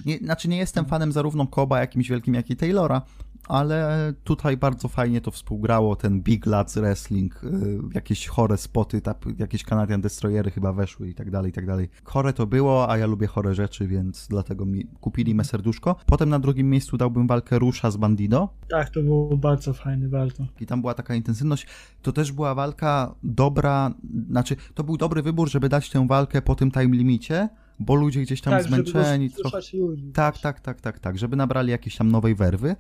Nie, 0.06 0.18
znaczy 0.18 0.48
nie 0.48 0.58
jestem 0.58 0.86
fanem 0.86 1.12
zarówno 1.12 1.48
Coba 1.56 1.80
jakimś 1.80 2.10
wielkim, 2.10 2.34
jak 2.34 2.50
i 2.50 2.56
Taylora, 2.56 3.02
ale 3.48 4.14
tutaj 4.24 4.58
bardzo 4.58 4.88
fajnie 4.88 5.22
to 5.22 5.32
współgrało, 5.32 5.96
ten 5.96 6.22
Big 6.22 6.46
Lads 6.46 6.78
Wrestling, 6.78 7.44
y, 7.44 7.80
jakieś 7.94 8.28
chore 8.28 8.58
spoty, 8.58 9.02
jakieś 9.40 9.64
Canadian 9.64 10.02
Destroyery 10.02 10.52
chyba 10.52 10.74
weszły 10.74 11.10
i 11.10 11.14
tak 11.14 11.32
dalej, 11.32 11.50
i 11.50 11.54
tak 11.54 11.66
dalej. 11.66 11.90
Chore 12.04 12.34
to 12.34 12.48
było, 12.48 12.92
a 12.92 12.98
ja 12.98 13.06
lubię 13.06 13.28
chore 13.28 13.56
rzeczy, 13.56 13.88
więc 13.88 14.28
dlatego 14.28 14.66
mi 14.66 14.86
kupili 15.02 15.36
me 15.36 15.44
serduszko. 15.44 15.96
Potem 16.06 16.30
na 16.30 16.40
drugim 16.40 16.70
miejscu 16.70 16.98
dałbym 16.98 17.28
walkę 17.28 17.60
Rusza 17.60 17.92
z 17.92 17.98
Bandido. 17.98 18.50
Tak, 18.70 18.90
to 18.90 19.02
było 19.02 19.38
bardzo 19.38 19.74
fajne, 19.74 20.08
bardzo. 20.08 20.46
I 20.60 20.66
tam 20.66 20.82
była 20.82 20.94
taka 20.94 21.16
intensywność. 21.16 21.68
To 22.02 22.12
też 22.12 22.32
była 22.32 22.56
walka 22.56 23.16
dobra, 23.24 23.94
znaczy 24.30 24.56
to 24.74 24.84
był 24.84 24.98
dobry 24.98 25.22
wybór, 25.22 25.50
żeby 25.50 25.70
dać 25.70 25.90
tę 25.90 26.08
walkę 26.08 26.42
po 26.42 26.56
tym 26.56 26.72
time 26.72 26.96
limicie, 26.96 27.50
bo 27.80 27.96
ludzie 27.96 28.22
gdzieś 28.22 28.42
tam 28.42 28.54
tak, 28.54 28.64
zmęczeni. 28.64 29.30
Trochę... 29.30 29.58
Ludzi, 29.74 30.12
tak, 30.14 30.38
tak, 30.38 30.60
tak, 30.60 30.82
tak, 30.82 31.00
tak, 31.00 31.18
żeby 31.18 31.36
nabrali 31.36 31.72
jakiejś 31.72 31.96
tam 31.96 32.12
nowej 32.12 32.36
werwy. 32.36 32.76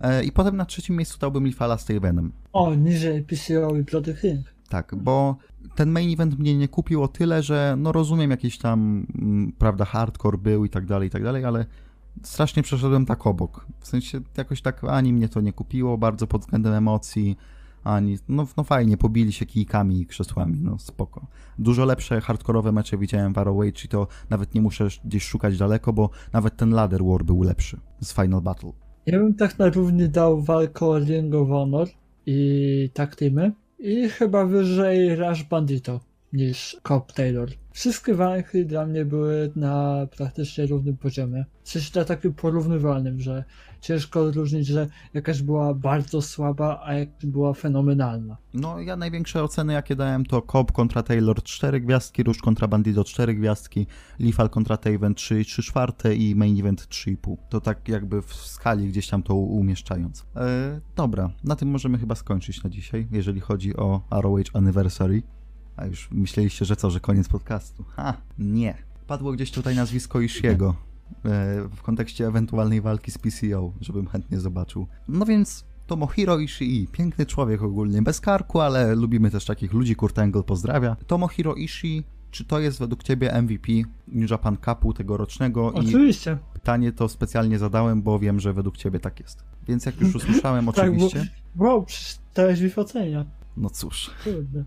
E, 0.00 0.24
I 0.24 0.32
potem 0.32 0.56
na 0.56 0.64
trzecim 0.64 0.96
miejscu 0.96 1.18
dałbym 1.18 1.46
Lifala 1.46 1.78
z 1.78 1.84
Tavenem. 1.84 2.32
O, 2.52 2.74
niżej 2.74 3.22
PCO 3.22 3.76
i 3.76 3.82
Bloody 3.82 4.14
King. 4.14 4.46
Tak, 4.68 4.94
bo 4.96 5.36
ten 5.74 5.90
main 5.90 6.12
event 6.12 6.38
mnie 6.38 6.56
nie 6.56 6.68
kupił 6.68 7.02
o 7.02 7.08
tyle, 7.08 7.42
że 7.42 7.74
no 7.78 7.92
rozumiem 7.92 8.30
jakiś 8.30 8.58
tam, 8.58 9.06
mm, 9.14 9.52
prawda, 9.58 9.84
hardcore 9.84 10.38
był 10.38 10.64
i 10.64 10.68
tak 10.68 10.86
dalej, 10.86 11.08
i 11.08 11.10
tak 11.10 11.22
dalej, 11.22 11.44
ale 11.44 11.66
strasznie 12.22 12.62
przeszedłem 12.62 13.06
tak 13.06 13.26
obok. 13.26 13.66
W 13.80 13.88
sensie 13.88 14.20
jakoś 14.36 14.62
tak 14.62 14.84
ani 14.84 15.12
mnie 15.12 15.28
to 15.28 15.40
nie 15.40 15.52
kupiło 15.52 15.98
bardzo 15.98 16.26
pod 16.26 16.40
względem 16.40 16.72
emocji, 16.72 17.36
ani, 17.84 18.18
no, 18.28 18.46
no 18.56 18.64
fajnie, 18.64 18.96
pobili 18.96 19.32
się 19.32 19.46
kijkami 19.46 20.00
i 20.00 20.06
krzesłami, 20.06 20.60
no 20.60 20.78
spoko. 20.78 21.26
Dużo 21.58 21.84
lepsze 21.84 22.20
hardkorowe 22.20 22.72
mecze 22.72 22.98
widziałem 22.98 23.32
w 23.32 23.36
ROH 23.36 23.84
i 23.84 23.88
to 23.88 24.06
nawet 24.30 24.54
nie 24.54 24.60
muszę 24.60 24.88
gdzieś 25.04 25.24
szukać 25.24 25.58
daleko, 25.58 25.92
bo 25.92 26.10
nawet 26.32 26.56
ten 26.56 26.70
Ladder 26.70 27.04
War 27.04 27.24
był 27.24 27.42
lepszy 27.42 27.80
z 28.00 28.14
Final 28.14 28.40
Battle. 28.40 28.72
Ja 29.06 29.18
bym 29.18 29.34
tak 29.34 29.58
na 29.58 29.68
równi 29.68 30.08
dał 30.08 30.42
walkę 30.42 30.86
o 30.86 30.98
Ring 30.98 31.34
of 31.34 31.48
Honor 31.48 31.88
i 32.26 32.90
tak. 32.94 33.16
I 33.78 34.08
chyba 34.08 34.44
wyżej 34.44 35.16
Rush 35.16 35.42
Bandito 35.42 36.00
niż 36.32 36.76
Cop 36.88 37.12
Taylor. 37.12 37.48
Wszystkie 37.72 38.14
walki 38.14 38.66
dla 38.66 38.86
mnie 38.86 39.04
były 39.04 39.52
na 39.56 40.06
praktycznie 40.16 40.66
równym 40.66 40.96
poziomie. 40.96 41.44
W 41.62 41.68
sensie 41.68 41.90
na 41.98 42.04
takim 42.04 42.34
porównywalnym, 42.34 43.20
że 43.20 43.44
ciężko 43.80 44.20
odróżnić, 44.20 44.66
że 44.66 44.88
jakaś 45.14 45.42
była 45.42 45.74
bardzo 45.74 46.22
słaba, 46.22 46.82
a 46.84 46.94
jakaś 46.94 47.26
była 47.26 47.54
fenomenalna. 47.54 48.36
No 48.54 48.80
ja 48.80 48.96
największe 48.96 49.42
oceny 49.42 49.72
jakie 49.72 49.96
dałem 49.96 50.26
to 50.26 50.42
Cobb 50.42 50.72
kontra 50.72 51.02
Taylor 51.02 51.42
4 51.42 51.80
gwiazdki, 51.80 52.22
Rush 52.22 52.38
kontra 52.38 52.68
Bandido 52.68 53.04
4 53.04 53.34
gwiazdki, 53.34 53.86
Lethal 54.18 54.50
kontra 54.50 54.76
Taven 54.76 55.14
3, 55.14 55.44
3 55.44 55.62
czwarte 55.62 56.14
i 56.14 56.34
Main 56.34 56.60
Event 56.60 56.80
3,5. 56.88 57.36
To 57.48 57.60
tak 57.60 57.88
jakby 57.88 58.22
w 58.22 58.34
skali 58.34 58.88
gdzieś 58.88 59.08
tam 59.08 59.22
to 59.22 59.34
umieszczając. 59.34 60.26
E, 60.36 60.80
dobra, 60.96 61.30
na 61.44 61.56
tym 61.56 61.68
możemy 61.68 61.98
chyba 61.98 62.14
skończyć 62.14 62.62
na 62.62 62.70
dzisiaj, 62.70 63.08
jeżeli 63.10 63.40
chodzi 63.40 63.76
o 63.76 64.02
ROH 64.10 64.44
Anniversary. 64.54 65.22
A 65.80 65.86
już 65.86 66.08
myśleliście, 66.10 66.64
że 66.64 66.76
co, 66.76 66.90
że 66.90 67.00
koniec 67.00 67.28
podcastu. 67.28 67.84
Ha, 67.96 68.14
nie. 68.38 68.74
Padło 69.06 69.32
gdzieś 69.32 69.50
tutaj 69.50 69.76
nazwisko 69.76 70.20
Ishiego 70.20 70.74
e, 71.24 71.68
w 71.76 71.82
kontekście 71.82 72.26
ewentualnej 72.26 72.80
walki 72.80 73.10
z 73.10 73.18
PCO, 73.18 73.72
żebym 73.80 74.06
chętnie 74.06 74.40
zobaczył. 74.40 74.86
No 75.08 75.26
więc 75.26 75.64
Tomohiro 75.86 76.38
Ishii, 76.38 76.88
piękny 76.92 77.26
człowiek 77.26 77.62
ogólnie, 77.62 78.02
bez 78.02 78.20
karku, 78.20 78.60
ale 78.60 78.94
lubimy 78.94 79.30
też 79.30 79.44
takich 79.44 79.72
ludzi, 79.72 79.96
Kurt 79.96 80.18
Angle 80.18 80.42
pozdrawia. 80.42 80.96
Tomohiro 81.06 81.54
Ishii, 81.54 82.04
czy 82.30 82.44
to 82.44 82.60
jest 82.60 82.78
według 82.78 83.02
Ciebie 83.02 83.42
MVP 83.42 83.72
New 84.08 84.30
Japan 84.30 84.56
Cupu 84.64 84.92
tegorocznego? 84.92 85.72
Oczywiście. 85.74 86.38
I 86.50 86.52
pytanie 86.52 86.92
to 86.92 87.08
specjalnie 87.08 87.58
zadałem, 87.58 88.02
bo 88.02 88.18
wiem, 88.18 88.40
że 88.40 88.52
według 88.52 88.76
Ciebie 88.76 89.00
tak 89.00 89.20
jest. 89.20 89.44
Więc 89.68 89.86
jak 89.86 90.00
już 90.00 90.14
usłyszałem, 90.24 90.68
oczywiście... 90.68 91.20
tak, 91.20 91.28
bo, 91.54 91.64
wow, 91.64 91.84
przeczytałeś 91.84 92.60
mi 92.60 92.74
ocenia. 92.76 93.24
No 93.56 93.70
cóż, 93.70 94.10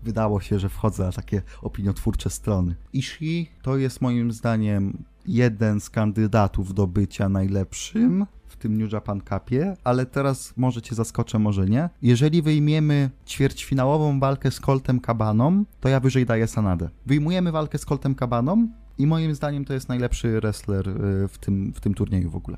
wydało 0.02 0.40
się, 0.40 0.58
że 0.58 0.68
wchodzę 0.68 1.04
na 1.04 1.12
takie 1.12 1.42
opiniotwórcze 1.62 2.30
strony. 2.30 2.74
Ishii 2.92 3.50
to 3.62 3.76
jest 3.76 4.00
moim 4.00 4.32
zdaniem 4.32 5.04
jeden 5.26 5.80
z 5.80 5.90
kandydatów 5.90 6.74
do 6.74 6.86
bycia 6.86 7.28
najlepszym 7.28 8.26
w 8.46 8.56
tym 8.56 8.78
New 8.78 8.92
Japan 8.92 9.20
Cupie, 9.20 9.76
ale 9.84 10.06
teraz 10.06 10.54
może 10.56 10.82
cię 10.82 10.94
zaskoczę, 10.94 11.38
może 11.38 11.66
nie. 11.66 11.88
Jeżeli 12.02 12.42
wyjmiemy 12.42 13.10
ćwierćfinałową 13.26 14.20
walkę 14.20 14.50
z 14.50 14.60
Coltem 14.60 15.00
Cabaną, 15.00 15.64
to 15.80 15.88
ja 15.88 16.00
wyżej 16.00 16.26
daję 16.26 16.46
Sanadę. 16.46 16.88
Wyjmujemy 17.06 17.52
walkę 17.52 17.78
z 17.78 17.84
Coltem 17.84 18.14
Cabaną 18.14 18.68
i 18.98 19.06
moim 19.06 19.34
zdaniem 19.34 19.64
to 19.64 19.74
jest 19.74 19.88
najlepszy 19.88 20.40
wrestler 20.40 20.88
y, 20.88 21.28
w 21.28 21.38
tym, 21.38 21.72
w 21.72 21.80
tym 21.80 21.94
turnieju 21.94 22.30
w 22.30 22.36
ogóle. 22.36 22.56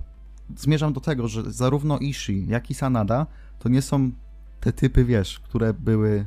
Zmierzam 0.56 0.92
do 0.92 1.00
tego, 1.00 1.28
że 1.28 1.52
zarówno 1.52 1.98
Ishii, 1.98 2.46
jak 2.48 2.70
i 2.70 2.74
Sanada 2.74 3.26
to 3.58 3.68
nie 3.68 3.82
są 3.82 4.10
te 4.66 4.72
typy, 4.72 5.04
wiesz, 5.04 5.40
które 5.40 5.74
były 5.74 6.24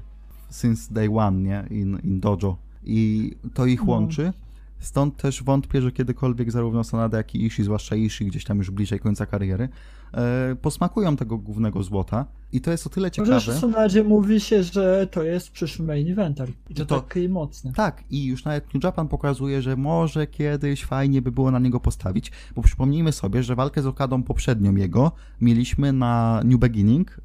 since 0.49 0.93
day 0.93 1.09
one, 1.17 1.41
nie? 1.41 1.65
In, 1.69 1.99
in 2.03 2.19
dojo. 2.19 2.57
I 2.83 3.31
to 3.53 3.65
ich 3.65 3.79
no. 3.83 3.91
łączy. 3.91 4.33
Stąd 4.79 5.17
też 5.17 5.43
wątpię, 5.43 5.81
że 5.81 5.91
kiedykolwiek 5.91 6.51
zarówno 6.51 6.83
Sanada, 6.83 7.17
jak 7.17 7.35
i 7.35 7.45
Ishii, 7.45 7.63
zwłaszcza 7.63 7.95
Ishii, 7.95 8.27
gdzieś 8.27 8.43
tam 8.43 8.57
już 8.57 8.71
bliżej 8.71 8.99
końca 8.99 9.25
kariery, 9.25 9.69
e, 10.13 10.55
posmakują 10.61 11.15
tego 11.15 11.37
głównego 11.37 11.83
złota. 11.83 12.25
I 12.51 12.61
to 12.61 12.71
jest 12.71 12.87
o 12.87 12.89
tyle 12.89 13.11
ciekawe. 13.11 13.33
Może 13.33 13.53
w 13.53 13.59
Sanadzie 13.59 14.03
mówi 14.03 14.39
się, 14.39 14.63
że 14.63 15.07
to 15.11 15.23
jest 15.23 15.51
przyszły 15.51 15.85
main 15.85 16.11
eventer. 16.11 16.49
I 16.69 16.75
to, 16.75 16.85
to 16.85 17.01
taki 17.01 17.29
mocny. 17.29 17.73
Tak, 17.73 18.03
i 18.09 18.25
już 18.25 18.45
nawet 18.45 18.73
New 18.73 18.83
Japan 18.83 19.07
pokazuje, 19.07 19.61
że 19.61 19.75
może 19.75 20.27
kiedyś 20.27 20.85
fajnie 20.85 21.21
by 21.21 21.31
było 21.31 21.51
na 21.51 21.59
niego 21.59 21.79
postawić, 21.79 22.31
bo 22.55 22.61
przypomnijmy 22.61 23.11
sobie, 23.11 23.43
że 23.43 23.55
walkę 23.55 23.81
z 23.81 23.85
Okadą 23.85 24.23
poprzednią 24.23 24.75
jego 24.75 25.11
mieliśmy 25.41 25.93
na 25.93 26.41
New 26.45 26.59
Beginning 26.59 27.19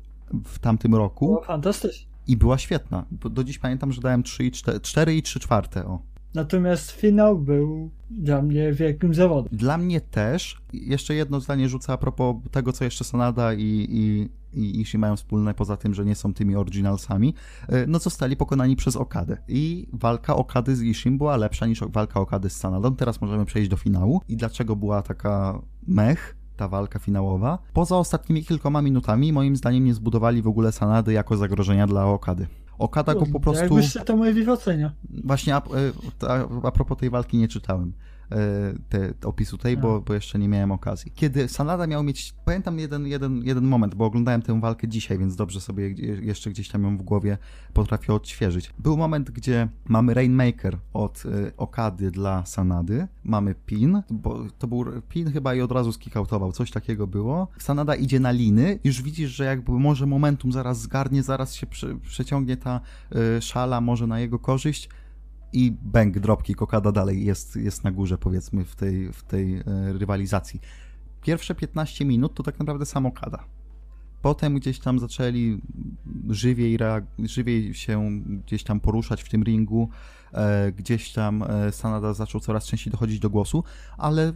w 0.45 0.59
tamtym 0.59 0.95
roku. 0.95 1.39
O, 1.39 1.43
fantastycznie. 1.43 2.07
I 2.27 2.37
była 2.37 2.59
świetna. 2.59 3.05
Do 3.11 3.45
dziś 3.45 3.59
pamiętam, 3.59 3.93
że 3.93 4.01
dałem 4.01 4.23
3 4.23 4.45
i 4.45 4.51
4, 4.51 4.81
4 4.81 5.17
i 5.17 5.23
3 5.23 5.41
czwarte. 5.41 5.87
O. 5.87 6.03
Natomiast 6.35 6.91
finał 6.91 7.39
był 7.39 7.91
dla 8.11 8.43
mnie 8.43 8.73
wielkim 8.73 9.15
zawodem. 9.15 9.59
Dla 9.59 9.79
mnie 9.79 10.01
też. 10.01 10.63
Jeszcze 10.73 11.15
jedno 11.15 11.41
zdanie 11.41 11.69
rzucę 11.69 11.93
a 11.93 11.97
propos 11.97 12.37
tego, 12.51 12.73
co 12.73 12.85
jeszcze 12.85 13.05
Sanada 13.05 13.55
i, 13.55 13.87
i, 13.91 14.29
i 14.61 14.81
Ishii 14.81 14.99
mają 14.99 15.17
wspólne, 15.17 15.55
poza 15.55 15.77
tym, 15.77 15.95
że 15.95 16.05
nie 16.05 16.15
są 16.15 16.35
tymi 16.35 16.57
originalsami. 16.57 17.35
E, 17.69 17.87
no 17.87 17.99
zostali 17.99 18.37
pokonani 18.37 18.77
przez 18.77 18.97
Okadę. 18.97 19.37
I 19.49 19.89
walka 19.93 20.37
Okady 20.37 20.77
z 20.77 20.83
Ishim 20.83 21.19
była 21.19 21.37
lepsza 21.37 21.67
niż 21.67 21.81
walka 21.81 22.21
Okady 22.21 22.51
z 22.51 22.57
Sanadą. 22.57 22.97
Teraz 22.97 23.21
możemy 23.21 23.45
przejść 23.45 23.71
do 23.71 23.77
finału. 23.77 24.21
I 24.29 24.37
dlaczego 24.37 24.77
była 24.77 25.03
taka 25.03 25.63
mech? 25.87 26.37
Ta 26.57 26.69
walka 26.69 26.99
finałowa. 26.99 27.59
Poza 27.73 27.97
ostatnimi 27.97 28.45
kilkoma 28.45 28.83
minutami, 28.83 29.33
moim 29.33 29.57
zdaniem, 29.57 29.85
nie 29.85 29.95
zbudowali 29.95 30.43
w 30.43 30.49
ogóle 30.49 30.73
Sanady 30.73 31.13
jako 31.13 31.37
zagrożenia 31.37 31.87
dla 31.87 32.07
Okady. 32.07 32.47
Okada 32.79 33.15
go 33.15 33.27
po 33.27 33.41
prostu... 33.41 33.63
Jakbyś 33.63 33.97
to 34.05 34.17
moje 34.17 34.33
wywodzenia. 34.33 34.93
Właśnie 35.25 35.57
a, 35.57 35.59
e, 35.59 36.29
a, 36.29 36.67
a 36.67 36.71
propos 36.71 36.99
tej 36.99 37.11
walki 37.11 37.37
nie 37.37 37.49
czytałem. 37.49 37.93
E, 38.33 38.75
te, 38.89 39.15
opisu 39.25 39.59
tej, 39.59 39.77
bo, 39.77 40.01
bo 40.01 40.15
jeszcze 40.15 40.39
nie 40.39 40.49
miałem 40.49 40.73
okazji. 40.73 41.13
Kiedy 41.15 41.49
Sanada 41.49 41.87
miał 41.87 42.03
mieć, 42.03 42.35
pamiętam 42.45 42.79
jeden, 42.79 43.07
jeden, 43.07 43.43
jeden 43.45 43.65
moment, 43.65 43.95
bo 43.95 44.05
oglądałem 44.05 44.43
tę 44.43 44.61
walkę 44.61 44.89
dzisiaj, 44.89 45.19
więc 45.19 45.37
dobrze 45.37 45.61
sobie 45.61 45.89
jeszcze 46.23 46.51
gdzieś 46.51 46.69
tam 46.69 46.85
ją 46.85 46.99
w 46.99 47.03
głowie 47.03 47.39
potrafię 47.73 48.15
odświeżyć. 48.15 48.71
Był 48.79 48.97
moment, 48.97 49.31
gdzie 49.31 49.69
mamy 49.89 50.15
Rainmaker 50.15 50.79
od 50.93 51.25
y, 51.25 51.53
Okady 51.57 52.11
dla 52.11 52.47
Sanady, 52.47 53.09
mamy 53.25 53.55
pin, 53.67 54.03
bo 54.11 54.45
to 54.59 54.67
był 54.67 54.85
pin 55.09 55.33
chyba 55.33 55.55
i 55.55 55.61
od 55.61 55.73
razu 55.73 55.93
skikautował, 55.93 56.53
coś 56.53 56.71
takiego 56.71 57.07
było. 57.07 57.49
Sanada 57.59 57.95
idzie 57.95 58.21
na 58.21 58.31
liny, 58.31 58.79
już 58.85 59.03
widzisz, 59.03 59.31
że 59.31 59.45
jakby 59.45 59.73
może 59.73 60.07
momentum 60.07 60.53
zaraz 60.53 60.81
zgarnie, 60.81 61.23
zaraz 61.23 61.55
się 61.55 61.67
prze, 61.67 61.95
przeciągnie 61.95 62.57
ta 62.57 62.81
y, 63.39 63.43
szala 63.43 63.81
może 63.81 64.07
na 64.07 64.21
jego 64.21 64.39
korzyść, 64.39 64.89
i 65.55 65.73
bank 65.83 66.19
dropki 66.19 66.55
Kokada 66.55 66.93
dalej 66.93 67.25
jest, 67.25 67.57
jest 67.57 67.85
na 67.85 67.93
górze, 67.93 68.19
powiedzmy, 68.19 68.65
w 68.65 68.77
tej, 68.77 69.13
w 69.13 69.23
tej 69.23 69.57
e, 69.57 69.63
rywalizacji. 69.93 70.61
Pierwsze 71.23 71.55
15 71.55 72.05
minut 72.05 72.35
to 72.35 72.43
tak 72.43 72.59
naprawdę 72.59 72.87
sam 72.87 73.07
Okada. 73.07 73.45
Potem 74.23 74.55
gdzieś 74.55 74.79
tam 74.79 74.99
zaczęli 74.99 75.61
żywiej, 76.29 76.79
żywiej 77.19 77.75
się 77.75 78.21
gdzieś 78.47 78.65
tam 78.65 78.81
poruszać 78.81 79.23
w 79.23 79.29
tym 79.29 79.43
ringu, 79.43 79.89
e, 80.33 80.73
gdzieś 80.73 81.13
tam 81.13 81.43
e, 81.43 81.73
Sanada 81.73 82.15
zaczął 82.15 82.41
coraz 82.41 82.67
częściej 82.67 82.91
dochodzić 82.91 83.21
do 83.21 83.31
głosu, 83.31 83.65
ale 83.99 84.33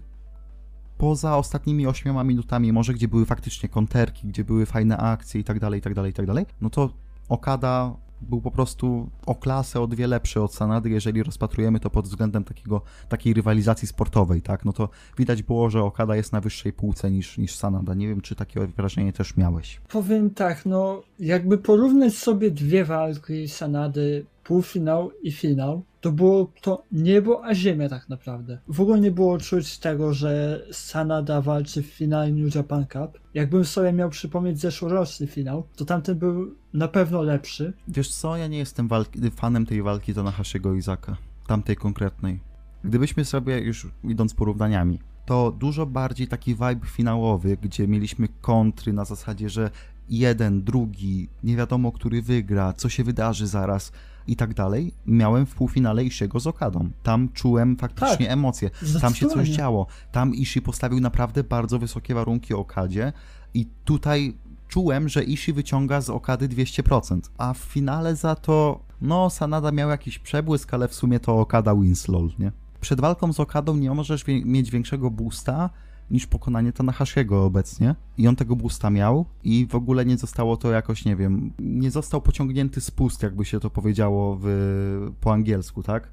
poza 0.99 1.37
ostatnimi 1.37 1.87
8 1.87 2.27
minutami, 2.27 2.73
może 2.73 2.95
gdzie 2.95 3.09
były 3.09 3.27
faktycznie 3.27 3.69
konterki, 3.69 4.29
gdzie 4.29 4.45
były 4.45 4.67
fajne 4.67 4.97
akcje 4.97 5.41
i 5.41 5.45
tak 5.45 5.61
dalej, 5.61 5.79
i 5.79 5.83
tak 5.83 5.95
dalej, 5.95 6.11
i 6.11 6.15
tak 6.15 6.27
dalej, 6.27 6.47
no 6.61 6.71
to 6.71 6.93
Okada 7.29 7.97
był 8.21 8.41
po 8.41 8.51
prostu 8.51 9.11
o 9.27 9.35
klasę 9.35 9.81
o 9.81 9.87
dwie 9.87 10.07
lepszy 10.07 10.43
od 10.43 10.55
Sanady, 10.55 10.91
jeżeli 10.91 11.23
rozpatrujemy 11.23 11.81
to 11.81 11.91
pod 11.91 12.05
względem 12.05 12.45
takiego, 12.45 12.83
takiej 13.09 13.35
rywalizacji 13.35 13.89
sportowej, 13.89 14.43
tak? 14.43 14.65
No 14.65 14.73
to 14.73 14.89
widać 15.19 15.43
było, 15.43 15.71
że 15.71 15.83
Okada 15.83 16.17
jest 16.17 16.33
na 16.33 16.41
wyższej 16.41 16.73
półce 16.73 17.11
niż, 17.11 17.39
niż 17.39 17.55
Sanada. 17.55 17.95
Nie 17.95 18.09
wiem, 18.09 18.21
czy 18.21 18.35
takie 18.35 18.67
wrażenie 18.67 19.13
też 19.13 19.37
miałeś. 19.37 19.81
Powiem 19.89 20.31
tak, 20.31 20.67
no 20.67 21.03
jakby 21.21 21.59
porównać 21.59 22.15
sobie 22.15 22.51
dwie 22.51 22.85
walki 22.85 23.49
Sanady, 23.49 24.27
półfinał 24.49 25.11
i 25.23 25.33
finał, 25.33 25.83
to 26.01 26.13
było 26.13 26.53
to 26.61 26.85
niebo 26.93 27.45
a 27.45 27.55
ziemia 27.55 27.89
tak 27.89 28.09
naprawdę. 28.09 28.59
W 28.69 28.81
ogóle 28.81 29.01
nie 29.01 29.11
było 29.11 29.39
czuć 29.39 29.79
tego, 29.79 30.15
że 30.15 30.63
Sanada 30.73 31.41
walczy 31.41 31.83
w 31.83 31.87
finale 31.87 32.33
New 32.33 32.55
Japan 32.55 32.87
Cup. 32.87 33.19
Jakbym 33.35 33.65
sobie 33.65 33.93
miał 33.93 34.11
przypomnieć 34.11 34.61
zeszłoroczny 34.61 35.27
finał, 35.27 35.67
to 35.77 35.85
tamten 35.85 36.19
był 36.19 36.55
na 36.73 36.89
pewno 36.89 37.23
lepszy. 37.23 37.73
Wiesz 37.89 38.11
co, 38.11 38.37
ja 38.37 38.47
nie 38.47 38.59
jestem 38.59 38.89
walki, 38.89 39.31
fanem 39.31 39.67
tej 39.67 39.83
walki 39.83 40.15
to 40.15 40.25
Hashiego 40.25 40.75
Izaka, 40.75 41.17
tamtej 41.47 41.77
konkretnej. 41.77 42.41
Gdybyśmy 42.85 43.25
sobie 43.25 43.59
już 43.59 43.87
idąc 44.05 44.35
porównaniami, 44.35 44.99
to 45.27 45.53
dużo 45.53 45.87
bardziej 45.87 46.29
taki 46.29 46.55
vibe 46.55 46.87
finałowy, 46.87 47.57
gdzie 47.63 47.89
mieliśmy 47.89 48.29
kontry 48.41 48.93
na 48.93 49.05
zasadzie, 49.05 49.49
że 49.49 49.71
jeden, 50.11 50.63
drugi, 50.63 51.29
nie 51.45 51.57
wiadomo, 51.57 51.93
który 51.93 52.23
wygra, 52.23 52.73
co 52.73 52.89
się 52.89 53.05
wydarzy 53.05 53.47
zaraz 53.47 53.93
i 54.27 54.37
tak 54.37 54.55
dalej, 54.55 54.93
miałem 55.07 55.47
w 55.47 55.55
półfinale 55.55 56.05
Ishiego 56.05 56.41
z 56.41 56.47
Okadą. 56.47 56.91
Tam 57.03 57.29
czułem 57.29 57.77
faktycznie 57.77 58.27
tak, 58.27 58.33
emocje. 58.33 58.71
Tam 59.01 59.15
się 59.15 59.27
coś 59.27 59.49
działo. 59.49 59.87
Tam 60.13 60.35
Ishi 60.35 60.63
postawił 60.63 61.01
naprawdę 61.01 61.45
bardzo 61.45 61.79
wysokie 61.79 62.15
warunki 62.15 62.55
Okadzie 62.55 63.13
i 63.55 63.67
tutaj 63.85 64.35
czułem, 64.69 65.09
że 65.09 65.25
Ishi 65.25 65.53
wyciąga 65.53 66.01
z 66.01 66.11
Okady 66.11 66.49
200%, 66.49 67.21
a 67.39 67.55
w 67.55 67.59
finale 67.59 68.17
za 68.17 68.35
to, 68.35 68.81
no, 69.01 69.31
Sanada 69.31 69.73
miał 69.73 69.89
jakiś 69.91 70.19
przebłysk, 70.19 70.75
ale 70.75 70.89
w 70.89 70.95
sumie 70.95 71.21
to 71.21 71.41
Okada 71.41 71.75
Winslow, 71.75 72.39
nie? 72.39 72.53
Przed 72.81 73.01
walką 73.01 73.33
z 73.33 73.41
Okadą 73.41 73.77
nie 73.77 73.91
możesz 73.91 74.25
mieć 74.27 74.71
większego 74.71 75.11
boosta 75.11 75.71
niż 76.11 76.27
pokonanie 76.27 76.73
Tanahashiego 76.73 77.45
obecnie. 77.45 77.95
I 78.19 78.29
on 78.29 78.37
tego 78.37 78.57
boosta 78.57 78.91
miał 78.91 79.27
i 79.45 79.67
w 79.71 79.75
ogóle 79.75 80.07
nie 80.07 80.17
zostało 80.17 80.57
to 80.57 80.71
jakoś, 80.71 81.05
nie 81.05 81.17
wiem, 81.17 81.53
nie 81.59 81.91
został 81.91 82.23
pociągnięty 82.23 82.81
spust, 82.81 83.23
jakby 83.23 83.45
się 83.45 83.61
to 83.61 83.71
powiedziało 83.71 84.39
w, 84.43 85.13
po 85.21 85.33
angielsku, 85.33 85.83
tak? 85.83 86.09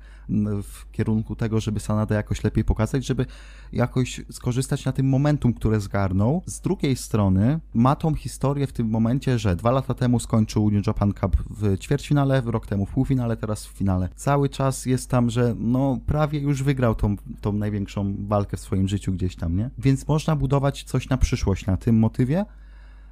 W 0.64 0.92
kierunku 0.92 1.36
tego, 1.36 1.60
żeby 1.60 1.80
Sanada 1.80 2.16
jakoś 2.16 2.44
lepiej 2.44 2.64
pokazać, 2.64 3.06
żeby 3.06 3.26
jakoś 3.72 4.22
skorzystać 4.32 4.86
na 4.86 4.92
tym 4.92 5.10
momentum, 5.10 5.54
które 5.54 5.80
zgarnął. 5.80 6.44
Z 6.46 6.62
drugiej 6.62 6.96
strony 6.96 7.60
ma 7.74 7.96
tą 7.96 8.16
historię 8.16 8.68
w 8.68 8.74
tym 8.74 8.90
momencie, 8.90 9.40
że 9.40 9.56
dwa 9.56 9.72
lata 9.72 9.94
temu 9.94 10.20
skończył 10.20 10.72
New 10.72 10.88
Japan 10.88 11.14
Cup 11.14 11.38
w 11.50 11.78
ćwierćfinale, 11.78 12.42
rok 12.46 12.68
temu 12.68 12.86
w 12.86 12.92
półfinale, 12.92 13.38
teraz 13.38 13.66
w 13.66 13.70
finale. 13.70 14.10
Cały 14.16 14.50
czas 14.50 14.86
jest 14.86 15.10
tam, 15.10 15.30
że 15.30 15.56
no 15.60 16.00
prawie 16.06 16.40
już 16.40 16.64
wygrał 16.64 16.96
tą, 16.96 17.16
tą 17.42 17.54
największą 17.54 18.16
walkę 18.28 18.58
w 18.58 18.60
swoim 18.60 18.88
życiu 18.88 19.12
gdzieś 19.14 19.36
tam, 19.36 19.58
nie? 19.58 19.70
Więc 19.78 20.08
można 20.08 20.36
budować 20.36 20.84
coś 20.84 21.10
na 21.10 21.18
przyszłość 21.18 21.66
na 21.66 21.78
tym 21.78 22.00
motywie, 22.00 22.46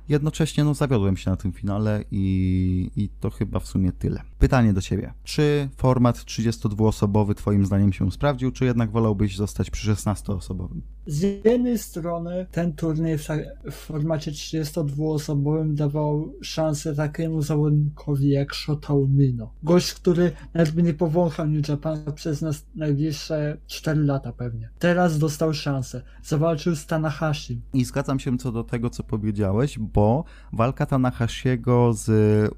Jednocześnie 0.09 0.63
no, 0.63 0.73
zawiodłem 0.73 1.17
się 1.17 1.29
na 1.29 1.37
tym 1.37 1.53
finale 1.53 2.03
i, 2.11 2.91
i 2.95 3.09
to 3.19 3.29
chyba 3.29 3.59
w 3.59 3.67
sumie 3.67 3.91
tyle. 3.91 4.21
Pytanie 4.39 4.73
do 4.73 4.81
Ciebie. 4.81 5.13
Czy 5.23 5.69
format 5.77 6.17
32-osobowy 6.17 7.35
Twoim 7.35 7.65
zdaniem 7.65 7.93
się 7.93 8.11
sprawdził, 8.11 8.51
czy 8.51 8.65
jednak 8.65 8.91
wolałbyś 8.91 9.37
zostać 9.37 9.69
przy 9.69 9.93
16-osobowym? 9.93 10.81
Z 11.07 11.45
jednej 11.45 11.77
strony 11.77 12.45
ten 12.51 12.73
turniej 12.73 13.17
w, 13.17 13.27
formacie 13.71 14.31
32-osobowym 14.31 15.73
dawał 15.73 16.33
szansę 16.41 16.95
takiemu 16.95 17.41
zawodnikowi 17.41 18.29
jak 18.29 18.55
Shotao 18.55 19.07
Mino. 19.07 19.53
Gość, 19.63 19.93
który 19.93 20.31
nawet 20.53 20.75
nie 20.75 20.93
powąchał 20.93 21.47
New 21.47 21.69
Japan 21.69 21.99
przez 22.15 22.41
nas 22.41 22.65
najbliższe 22.75 23.57
4 23.67 24.03
lata 24.03 24.33
pewnie. 24.33 24.69
Teraz 24.79 25.19
dostał 25.19 25.53
szansę. 25.53 26.01
Zawalczył 26.23 26.75
z 26.75 26.85
Tanahashim. 26.85 27.61
I 27.73 27.85
zgadzam 27.85 28.19
się 28.19 28.37
co 28.37 28.51
do 28.51 28.63
tego, 28.63 28.89
co 28.89 29.03
powiedziałeś, 29.03 29.79
bo 29.79 30.23
walka 30.53 30.85
Tanahashiego 30.85 31.93
z 31.93 32.09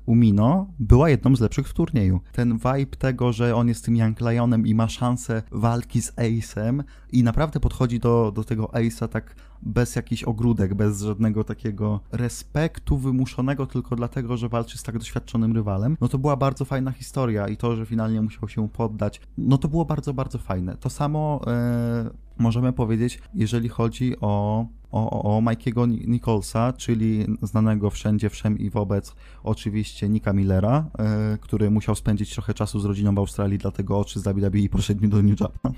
Umino 0.06 0.68
była 0.80 1.10
jedną 1.10 1.36
z 1.36 1.42
lepszych 1.42 1.70
w 1.70 1.74
turnieju. 1.74 2.20
Ten 2.32 2.58
vibe 2.58 2.98
tego, 2.98 3.34
że 3.34 3.56
on 3.56 3.68
jest 3.68 3.86
tym 3.86 3.96
Young 3.96 4.22
Lionem 4.22 4.68
i 4.68 4.76
ma 4.76 4.90
szansę 4.90 5.44
walki 5.52 6.02
z 6.02 6.16
Ace'em 6.16 6.84
i 7.12 7.24
naprawdę 7.24 7.60
podchodzi 7.60 8.00
do, 8.00 8.32
do 8.36 8.44
tego 8.44 8.66
Ace'a 8.66 9.08
tak 9.08 9.36
bez 9.62 9.96
jakichś 9.96 10.24
ogródek, 10.24 10.74
bez 10.74 11.02
żadnego 11.02 11.44
takiego 11.44 12.00
respektu 12.12 12.98
wymuszonego 12.98 13.66
tylko 13.66 13.96
dlatego, 13.96 14.38
że 14.38 14.50
walczy 14.50 14.78
z 14.78 14.84
tak 14.84 14.98
doświadczonym 14.98 15.54
rywalem, 15.54 15.98
no 16.02 16.08
to 16.08 16.18
była 16.18 16.38
bardzo 16.38 16.66
fajna 16.66 16.92
historia 16.92 17.48
i 17.48 17.58
to, 17.58 17.76
że 17.76 17.86
finalnie 17.86 18.22
musiał 18.22 18.50
się 18.50 18.70
poddać, 18.70 19.22
no 19.38 19.58
to 19.58 19.68
było 19.68 19.86
bardzo, 19.86 20.14
bardzo 20.14 20.38
fajne. 20.38 20.78
To 20.78 20.90
samo 20.90 21.42
e, 21.48 22.10
możemy 22.38 22.74
powiedzieć, 22.74 23.22
jeżeli 23.34 23.70
chodzi 23.70 24.20
o 24.22 24.66
o, 24.96 25.38
o 25.38 25.42
Mikey'ego 25.42 26.08
Nicholsa, 26.08 26.74
czyli 26.74 27.26
znanego 27.42 27.90
wszędzie, 27.90 28.30
wszem 28.30 28.60
i 28.60 28.70
wobec 28.70 29.16
oczywiście 29.44 30.10
Nika 30.10 30.34
Millera, 30.34 30.86
e, 31.00 31.38
który 31.42 31.72
musiał 31.72 31.96
spędzić 31.96 32.34
trochę 32.34 32.54
czasu 32.54 32.80
z 32.80 32.86
rodziną 32.86 33.16
w 33.16 33.20
Australii, 33.20 33.58
dlatego 33.58 34.00
oczy 34.00 34.20
z 34.20 34.24
WWE 34.24 34.70
poszedł 34.72 35.08
do 35.08 35.22
New 35.22 35.40
Japan. 35.40 35.74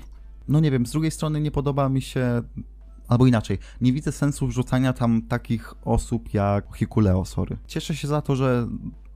No 0.48 0.60
nie 0.60 0.70
wiem, 0.70 0.86
z 0.86 0.90
drugiej 0.90 1.10
strony 1.10 1.40
nie 1.40 1.50
podoba 1.50 1.88
mi 1.88 2.02
się 2.02 2.42
Albo 3.08 3.26
inaczej, 3.26 3.58
nie 3.80 3.92
widzę 3.92 4.12
sensu 4.12 4.46
wrzucania 4.46 4.92
tam 4.92 5.22
takich 5.22 5.74
osób 5.84 6.34
jak 6.34 6.76
Hikuleo, 6.76 7.24
sorry. 7.24 7.56
Cieszę 7.66 7.96
się 7.96 8.08
za 8.08 8.22
to, 8.22 8.36
że 8.36 8.68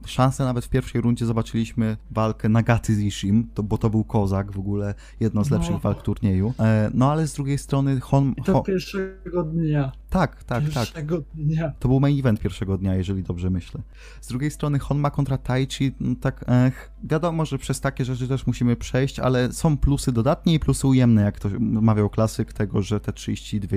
szansę 0.06 0.44
nawet 0.44 0.64
w 0.64 0.68
pierwszej 0.68 1.00
rundzie 1.00 1.26
zobaczyliśmy 1.26 1.96
walkę 2.10 2.48
Nagaty 2.48 2.94
z 2.94 3.00
Ishim, 3.00 3.48
to, 3.54 3.62
bo 3.62 3.78
to 3.78 3.90
był 3.90 4.04
kozak 4.04 4.52
w 4.52 4.58
ogóle, 4.58 4.94
jedno 5.20 5.44
z 5.44 5.50
no. 5.50 5.56
lepszych 5.56 5.78
walk 5.78 6.02
turnieju. 6.02 6.54
E, 6.60 6.90
no 6.94 7.12
ale 7.12 7.26
z 7.26 7.34
drugiej 7.34 7.58
strony 7.58 8.00
Hon... 8.00 8.34
I 8.36 8.42
to 8.42 8.52
Hon... 8.52 8.62
pierwszego 8.62 9.42
dnia. 9.42 9.92
Tak, 10.10 10.44
tak, 10.44 10.62
pierwszego 10.62 10.80
tak. 10.80 10.94
Pierwszego 10.94 11.22
dnia. 11.34 11.72
To 11.78 11.88
był 11.88 12.00
main 12.00 12.18
event 12.18 12.40
pierwszego 12.40 12.78
dnia, 12.78 12.94
jeżeli 12.94 13.22
dobrze 13.22 13.50
myślę. 13.50 13.80
Z 14.20 14.28
drugiej 14.28 14.50
strony 14.50 14.78
Honma 14.78 15.10
kontra 15.10 15.38
Taichi, 15.38 15.92
no 16.00 16.14
tak, 16.20 16.44
ech, 16.48 16.90
wiadomo, 17.04 17.44
że 17.44 17.58
przez 17.58 17.80
takie 17.80 18.04
rzeczy 18.04 18.28
też 18.28 18.46
musimy 18.46 18.76
przejść, 18.76 19.18
ale 19.18 19.52
są 19.52 19.76
plusy 19.76 20.12
dodatnie 20.12 20.54
i 20.54 20.58
plusy 20.58 20.86
ujemne, 20.86 21.22
jak 21.22 21.40
to 21.40 21.48
mawiał 21.60 22.10
klasyk 22.10 22.52
tego, 22.52 22.82
że 22.82 23.00
te 23.00 23.12
32 23.12 23.76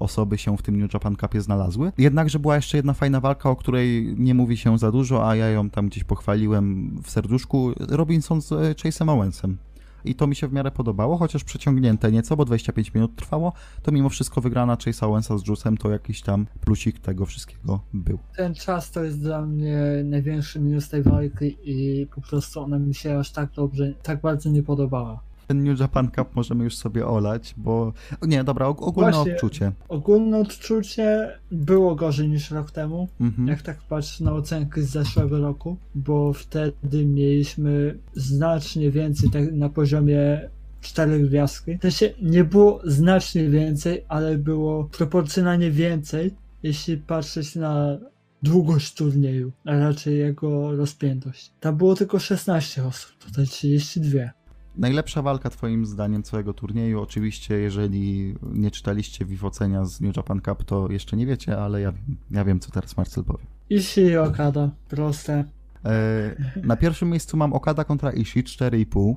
osoby 0.00 0.38
się 0.38 0.56
w 0.56 0.62
tym 0.62 0.80
New 0.80 0.94
Japan 0.94 1.16
Cupie 1.16 1.40
znalazły. 1.40 1.92
Jednakże 1.98 2.38
była 2.38 2.56
jeszcze 2.56 2.76
jedna 2.76 2.92
fajna 2.92 3.20
walka, 3.20 3.50
o 3.50 3.56
której 3.56 4.14
nie 4.18 4.34
mówi 4.34 4.56
się 4.56 4.78
za 4.78 4.92
dużo, 4.92 5.28
a 5.28 5.36
ja 5.36 5.48
ją 5.48 5.70
tam 5.70 5.88
gdzieś 5.88 6.04
pochwaliłem 6.04 6.96
w 7.02 7.10
serduszku. 7.10 7.72
Robinson 7.88 8.42
z 8.42 8.52
e, 8.52 8.56
Chase'em 8.56 9.10
Owensem 9.10 9.56
i 10.04 10.14
to 10.14 10.26
mi 10.26 10.36
się 10.36 10.48
w 10.48 10.52
miarę 10.52 10.70
podobało, 10.70 11.16
chociaż 11.16 11.44
przeciągnięte 11.44 12.12
nieco, 12.12 12.36
bo 12.36 12.44
25 12.44 12.94
minut 12.94 13.16
trwało, 13.16 13.52
to 13.82 13.92
mimo 13.92 14.08
wszystko 14.08 14.40
wygrana 14.40 14.76
Chase 14.84 15.06
Owensa 15.06 15.38
z 15.38 15.42
Juice'em 15.42 15.76
to 15.76 15.90
jakiś 15.90 16.22
tam 16.22 16.46
plusik 16.60 16.98
tego 16.98 17.26
wszystkiego 17.26 17.80
był. 17.92 18.18
Ten 18.36 18.54
czas 18.54 18.90
to 18.90 19.04
jest 19.04 19.20
dla 19.20 19.42
mnie 19.46 19.80
największy 20.04 20.60
minus 20.60 20.88
tej 20.88 21.02
walki 21.02 21.56
i 21.64 22.06
po 22.14 22.20
prostu 22.20 22.60
ona 22.60 22.78
mi 22.78 22.94
się 22.94 23.18
aż 23.18 23.32
tak 23.32 23.52
dobrze, 23.52 23.94
tak 24.02 24.20
bardzo 24.20 24.50
nie 24.50 24.62
podobała 24.62 25.29
ten 25.50 25.64
New 25.64 25.80
Japan 25.80 26.10
Cup 26.10 26.34
możemy 26.34 26.64
już 26.64 26.76
sobie 26.76 27.06
olać, 27.06 27.54
bo... 27.56 27.92
Nie, 28.22 28.44
dobra, 28.44 28.66
ogólne 28.66 29.12
Właśnie, 29.12 29.34
odczucie. 29.34 29.72
Ogólne 29.88 30.38
odczucie 30.38 31.38
było 31.50 31.94
gorzej 31.94 32.28
niż 32.28 32.50
rok 32.50 32.70
temu, 32.70 33.08
mhm. 33.20 33.48
jak 33.48 33.62
tak 33.62 33.78
patrzę 33.82 34.24
na 34.24 34.32
ocenki 34.32 34.82
z 34.82 34.90
zeszłego 34.90 35.38
roku, 35.38 35.76
bo 35.94 36.32
wtedy 36.32 37.06
mieliśmy 37.06 37.98
znacznie 38.14 38.90
więcej 38.90 39.30
tak 39.30 39.52
na 39.52 39.68
poziomie 39.68 40.48
czterech 40.80 41.28
gwiazdki. 41.28 41.78
To 41.78 41.90
się 41.90 42.10
nie 42.22 42.44
było 42.44 42.80
znacznie 42.84 43.48
więcej, 43.48 44.04
ale 44.08 44.38
było 44.38 44.84
proporcjonalnie 44.84 45.70
więcej, 45.70 46.34
jeśli 46.62 46.96
patrzeć 46.96 47.56
na 47.56 47.98
długość 48.42 48.94
turnieju, 48.94 49.52
a 49.64 49.78
raczej 49.78 50.18
jego 50.18 50.76
rozpiętość. 50.76 51.52
Tam 51.60 51.76
było 51.76 51.94
tylko 51.94 52.18
16 52.18 52.84
osób, 52.84 53.10
tutaj 53.24 53.46
32. 53.46 54.39
Najlepsza 54.76 55.22
walka 55.22 55.50
twoim 55.50 55.86
zdaniem 55.86 56.22
całego 56.22 56.54
turnieju, 56.54 57.00
oczywiście 57.00 57.54
jeżeli 57.54 58.34
nie 58.52 58.70
czytaliście 58.70 59.24
Wivocenia 59.24 59.84
z 59.84 60.00
New 60.00 60.16
Japan 60.16 60.40
Cup, 60.40 60.64
to 60.64 60.90
jeszcze 60.90 61.16
nie 61.16 61.26
wiecie, 61.26 61.58
ale 61.58 61.80
ja 61.80 61.92
wiem, 61.92 62.16
ja 62.30 62.44
wiem 62.44 62.60
co 62.60 62.70
teraz 62.70 62.96
Marcel 62.96 63.24
powie. 63.24 63.44
Ishii 63.70 64.16
Okada, 64.16 64.70
proste. 64.88 65.44
E, 65.84 66.60
na 66.62 66.76
pierwszym 66.76 67.10
miejscu 67.10 67.36
mam 67.36 67.52
Okada 67.52 67.84
kontra 67.84 68.12
Ishii 68.12 68.44
4,5. 68.44 69.14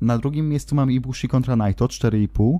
Na 0.00 0.18
drugim 0.18 0.48
miejscu 0.48 0.74
mam 0.74 0.90
Ibushi 0.90 1.28
kontra 1.28 1.56
Naito 1.56 1.86
4,5. 1.86 2.58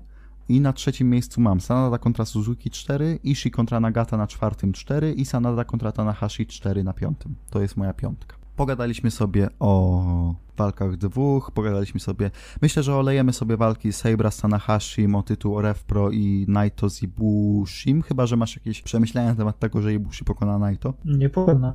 I 0.48 0.60
na 0.60 0.72
trzecim 0.72 1.10
miejscu 1.10 1.40
mam 1.40 1.60
Sanada 1.60 1.98
kontra 1.98 2.24
Suzuki 2.24 2.70
4, 2.70 3.18
Ishii 3.24 3.50
kontra 3.50 3.80
Nagata 3.80 4.16
na 4.16 4.26
czwartym 4.26 4.72
4 4.72 5.12
i 5.12 5.24
Sanada 5.24 5.64
kontra 5.64 5.92
Tanahashi 5.92 6.46
4 6.46 6.84
na 6.84 6.92
piątym. 6.92 7.34
To 7.50 7.62
jest 7.62 7.76
moja 7.76 7.94
piątka. 7.94 8.39
Pogadaliśmy 8.60 9.10
sobie 9.10 9.48
o 9.58 10.34
walkach 10.56 10.96
dwóch, 10.96 11.50
pogadaliśmy 11.50 12.00
sobie, 12.00 12.30
myślę, 12.62 12.82
że 12.82 12.96
olejemy 12.96 13.32
sobie 13.32 13.56
walki 13.56 13.92
Sabra 13.92 14.30
z 14.30 14.36
Tanahashim 14.36 15.14
o 15.14 15.22
tytuł 15.22 15.60
Rev 15.60 15.80
Pro 15.86 16.10
i 16.10 16.44
Naito 16.48 16.90
z 16.90 17.02
Ibushim, 17.02 18.02
chyba, 18.02 18.26
że 18.26 18.36
masz 18.36 18.56
jakieś 18.56 18.82
przemyślenia 18.82 19.28
na 19.28 19.34
temat 19.34 19.58
tego, 19.58 19.82
że 19.82 19.94
Ibushi 19.94 20.24
pokona 20.24 20.58
Naito? 20.58 20.94
Nie 21.04 21.28
pokona. 21.28 21.74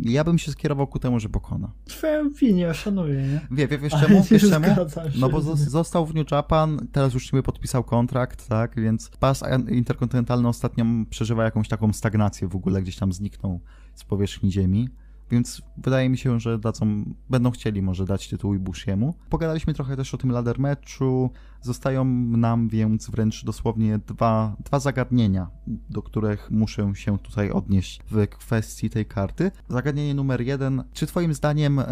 Ja 0.00 0.24
bym 0.24 0.38
się 0.38 0.52
skierował 0.52 0.86
ku 0.86 0.98
temu, 0.98 1.20
że 1.20 1.28
pokona. 1.28 1.70
Twoją 1.84 2.26
opinię 2.26 2.74
szanuję, 2.74 3.22
nie? 3.22 3.40
Wie, 3.50 3.68
wie, 3.68 3.78
wiesz 3.78 3.92
czemu? 3.92 4.24
Wiesz 4.30 4.50
czemu? 4.50 4.66
No 5.18 5.28
bo 5.28 5.40
został 5.56 6.06
w 6.06 6.14
New 6.14 6.30
Japan, 6.30 6.86
teraz 6.92 7.14
już 7.14 7.32
niby 7.32 7.42
podpisał 7.42 7.84
kontrakt, 7.84 8.48
tak, 8.48 8.80
więc 8.80 9.10
pas 9.20 9.42
interkontynentalny 9.68 10.48
ostatnio 10.48 10.84
przeżywa 11.10 11.44
jakąś 11.44 11.68
taką 11.68 11.92
stagnację 11.92 12.48
w 12.48 12.56
ogóle, 12.56 12.82
gdzieś 12.82 12.96
tam 12.96 13.12
zniknął 13.12 13.60
z 13.94 14.04
powierzchni 14.04 14.52
ziemi. 14.52 14.88
Więc 15.30 15.62
wydaje 15.76 16.08
mi 16.08 16.18
się, 16.18 16.40
że 16.40 16.58
dadzą, 16.58 17.04
będą 17.30 17.50
chcieli 17.50 17.82
może 17.82 18.04
dać 18.04 18.28
tytuł 18.28 18.54
Ibushiemu. 18.54 19.14
Pogadaliśmy 19.30 19.74
trochę 19.74 19.96
też 19.96 20.14
o 20.14 20.18
tym 20.18 20.30
ladder 20.30 20.58
meczu. 20.58 21.30
Zostają 21.62 22.04
nam 22.04 22.68
więc 22.68 23.10
wręcz 23.10 23.44
dosłownie 23.44 23.98
dwa, 23.98 24.56
dwa 24.64 24.80
zagadnienia, 24.80 25.50
do 25.90 26.02
których 26.02 26.50
muszę 26.50 26.92
się 26.94 27.18
tutaj 27.18 27.50
odnieść 27.50 28.00
w 28.10 28.26
kwestii 28.26 28.90
tej 28.90 29.06
karty. 29.06 29.50
Zagadnienie 29.68 30.14
numer 30.14 30.40
jeden. 30.40 30.84
Czy 30.92 31.06
twoim 31.06 31.34
zdaniem 31.34 31.78
e, 31.78 31.84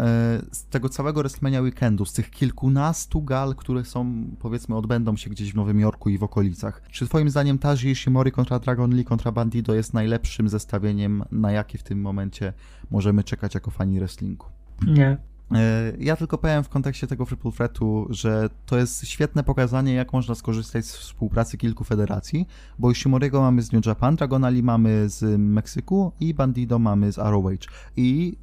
z 0.51 0.65
tego 0.65 0.89
całego 0.89 1.19
WrestleMania 1.19 1.61
Weekendu, 1.61 2.05
z 2.05 2.13
tych 2.13 2.31
kilkunastu 2.31 3.21
gal, 3.21 3.55
które 3.55 3.85
są, 3.85 4.25
powiedzmy, 4.39 4.75
odbędą 4.75 5.17
się 5.17 5.29
gdzieś 5.29 5.51
w 5.51 5.55
Nowym 5.55 5.79
Jorku 5.79 6.09
i 6.09 6.17
w 6.17 6.23
okolicach, 6.23 6.81
czy 6.91 7.07
twoim 7.07 7.29
zdaniem 7.29 7.59
Taji 7.59 7.91
Ishimori 7.91 8.31
kontra 8.31 8.59
Dragon 8.59 8.95
Lee 8.95 9.05
kontra 9.05 9.31
Bandido 9.31 9.73
jest 9.73 9.93
najlepszym 9.93 10.49
zestawieniem, 10.49 11.23
na 11.31 11.51
jakie 11.51 11.77
w 11.77 11.83
tym 11.83 12.01
momencie 12.01 12.53
możemy 12.91 13.23
czekać 13.23 13.55
jako 13.55 13.71
fani 13.71 13.99
wrestlingu. 13.99 14.45
Nie. 14.87 15.17
E, 15.51 15.93
ja 15.99 16.15
tylko 16.15 16.37
powiem 16.37 16.63
w 16.63 16.69
kontekście 16.69 17.07
tego 17.07 17.25
Triple 17.25 17.51
Threatu, 17.51 18.07
że 18.09 18.49
to 18.65 18.77
jest 18.77 19.07
świetne 19.07 19.43
pokazanie, 19.43 19.93
jak 19.93 20.13
można 20.13 20.35
skorzystać 20.35 20.85
z 20.85 20.97
współpracy 20.97 21.57
kilku 21.57 21.83
federacji, 21.83 22.47
bo 22.79 22.91
Ishimoriego 22.91 23.41
mamy 23.41 23.61
z 23.61 23.71
New 23.71 23.85
Japan, 23.85 24.15
Dragonali 24.15 24.63
mamy 24.63 25.09
z 25.09 25.39
Meksyku 25.39 26.11
i 26.19 26.33
Bandido 26.33 26.79
mamy 26.79 27.11
z 27.11 27.17
ROH. 27.17 27.51
I 27.97 28.37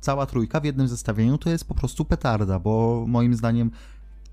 cała 0.00 0.26
trójka 0.26 0.60
w 0.60 0.64
jednym 0.64 0.88
zestawieniu 0.88 1.38
to 1.38 1.50
jest 1.50 1.68
po 1.68 1.74
prostu 1.74 2.04
petarda, 2.04 2.58
bo 2.58 3.04
moim 3.08 3.34
zdaniem 3.34 3.70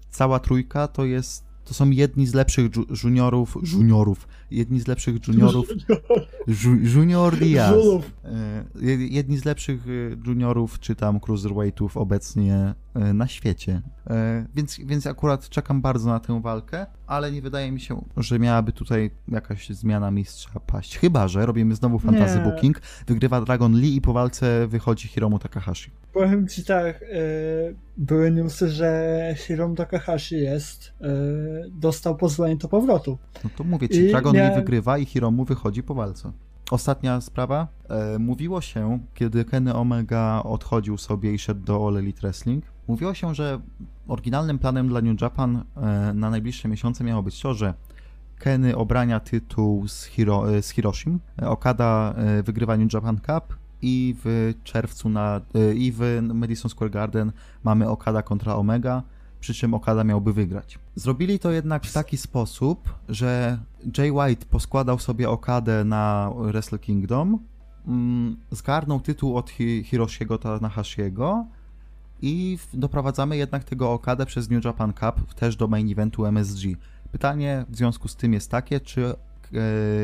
cała 0.10 0.40
trójka 0.40 0.88
to 0.88 1.06
jest 1.06 1.53
to 1.64 1.74
są 1.74 1.90
jedni 1.90 2.28
z 2.28 2.34
lepszych 2.34 2.72
juniorów, 3.04 3.58
juniorów, 3.74 4.28
jedni 4.52 4.80
z 4.80 4.88
lepszych 4.88 5.28
juniorów, 5.28 5.68
junior 6.96 7.38
Diaz, 7.38 7.76
e, 8.26 8.66
jedni 9.10 9.38
z 9.38 9.46
lepszych 9.46 9.88
e, 9.88 10.28
juniorów, 10.28 10.80
czy 10.80 10.96
tam 10.96 11.20
cruiserweightów 11.20 11.98
obecnie 11.98 12.74
e, 12.94 13.14
na 13.14 13.28
świecie. 13.28 13.82
Więc, 14.56 14.78
więc 14.78 15.08
akurat 15.08 15.50
czekam 15.50 15.82
bardzo 15.82 16.10
na 16.10 16.20
tę 16.20 16.42
walkę, 16.42 16.86
ale 17.14 17.32
nie 17.32 17.42
wydaje 17.42 17.72
mi 17.72 17.80
się, 17.80 18.06
że 18.18 18.40
miałaby 18.40 18.72
tutaj 18.72 19.12
jakaś 19.28 19.70
zmiana 19.70 20.12
mistrza 20.12 20.60
paść. 20.60 20.98
Chyba, 20.98 21.28
że 21.28 21.46
robimy 21.46 21.76
znowu 21.76 22.00
fantasy 22.00 22.38
nie. 22.38 22.44
booking, 22.44 22.82
wygrywa 23.08 23.42
Dragon 23.42 23.76
Lee 23.76 23.96
i 23.96 24.02
po 24.02 24.14
walce 24.14 24.68
wychodzi 24.68 25.08
Hiromu 25.08 25.40
Takahashi. 25.40 25.92
Powiem 26.14 26.48
ci 26.48 26.66
tak, 26.66 27.02
yy, 27.02 27.76
były 27.98 28.32
newsy, 28.32 28.70
że 28.70 29.36
Hiromu 29.38 29.76
Takahashi 29.76 30.36
jest, 30.36 30.94
yy, 31.02 31.10
dostał 31.72 32.16
pozwolenie 32.16 32.58
do 32.58 32.68
powrotu. 32.68 33.18
No 33.44 33.50
to 33.58 33.64
mówię 33.64 33.90
ci, 33.90 34.00
I 34.00 34.10
Dragon 34.10 34.36
miałem... 34.36 34.52
Lee 34.52 34.60
wygrywa 34.60 34.98
i 34.98 35.06
Hiromu 35.06 35.46
wychodzi 35.46 35.84
po 35.84 35.94
walce. 35.94 36.32
Ostatnia 36.72 37.22
sprawa. 37.22 37.68
E, 37.90 38.20
mówiło 38.20 38.62
się, 38.62 39.00
kiedy 39.14 39.46
Kenny 39.46 39.76
Omega 39.76 40.44
odchodził 40.44 40.98
sobie 40.98 41.34
i 41.34 41.40
szedł 41.40 41.66
do 41.66 41.88
All 41.88 41.98
Elite 41.98 42.22
Wrestling, 42.22 42.66
mówiło 42.88 43.14
się, 43.14 43.36
że 43.36 43.62
oryginalnym 44.08 44.60
planem 44.60 44.88
dla 44.88 45.02
New 45.02 45.22
Japan 45.22 45.64
e, 45.76 46.14
na 46.14 46.30
najbliższe 46.30 46.68
miesiące 46.68 47.04
miało 47.04 47.24
być 47.24 47.42
to, 47.42 47.54
że 47.54 47.74
Kenny 48.40 48.78
obrania 48.78 49.20
tytuł 49.20 49.88
z, 49.88 50.04
Hiro, 50.04 50.56
e, 50.56 50.62
z 50.62 50.70
Hiroshim, 50.70 51.20
Okada 51.42 52.14
e, 52.18 52.44
wygrywa 52.44 52.78
New 52.78 52.94
Japan 52.94 53.18
Cup 53.18 53.58
i 53.82 54.16
w 54.24 54.54
czerwcu 54.64 55.10
na, 55.10 55.42
i 55.76 55.92
w 55.92 56.20
Madison 56.34 56.70
Square 56.72 56.92
Garden 56.92 57.32
mamy 57.64 57.90
Okada 57.90 58.22
kontra 58.22 58.56
Omega, 58.56 59.04
przy 59.40 59.54
czym 59.54 59.74
Okada 59.74 60.04
miałby 60.04 60.34
wygrać. 60.34 60.80
Zrobili 60.96 61.40
to 61.40 61.52
jednak 61.52 61.86
w 61.86 61.94
taki 61.94 62.18
sposób, 62.18 62.94
że 63.10 63.60
Jay 63.98 64.12
White 64.12 64.46
poskładał 64.46 65.00
sobie 65.00 65.30
Okadę 65.30 65.84
na 65.84 66.32
Wrestle 66.38 66.80
Kingdom, 66.80 67.40
mm, 67.88 68.38
zgarnął 68.52 69.00
tytuł 69.00 69.38
od 69.38 69.50
Hi 69.50 69.84
Hiroshiego 69.84 70.38
Tanahashiego 70.38 71.46
i 72.24 72.58
doprowadzamy 72.74 73.38
jednak 73.38 73.64
tego 73.64 73.92
Okadę 73.92 74.26
przez 74.26 74.50
New 74.50 74.66
Japan 74.66 74.94
Cup 74.94 75.34
też 75.34 75.56
do 75.56 75.68
main 75.68 75.92
eventu 75.92 76.26
MSG. 76.26 76.64
Pytanie 77.12 77.66
w 77.70 77.76
związku 77.76 78.08
z 78.08 78.16
tym 78.16 78.34
jest 78.34 78.52
takie, 78.52 78.80
czy 78.80 79.06
e, 79.06 79.16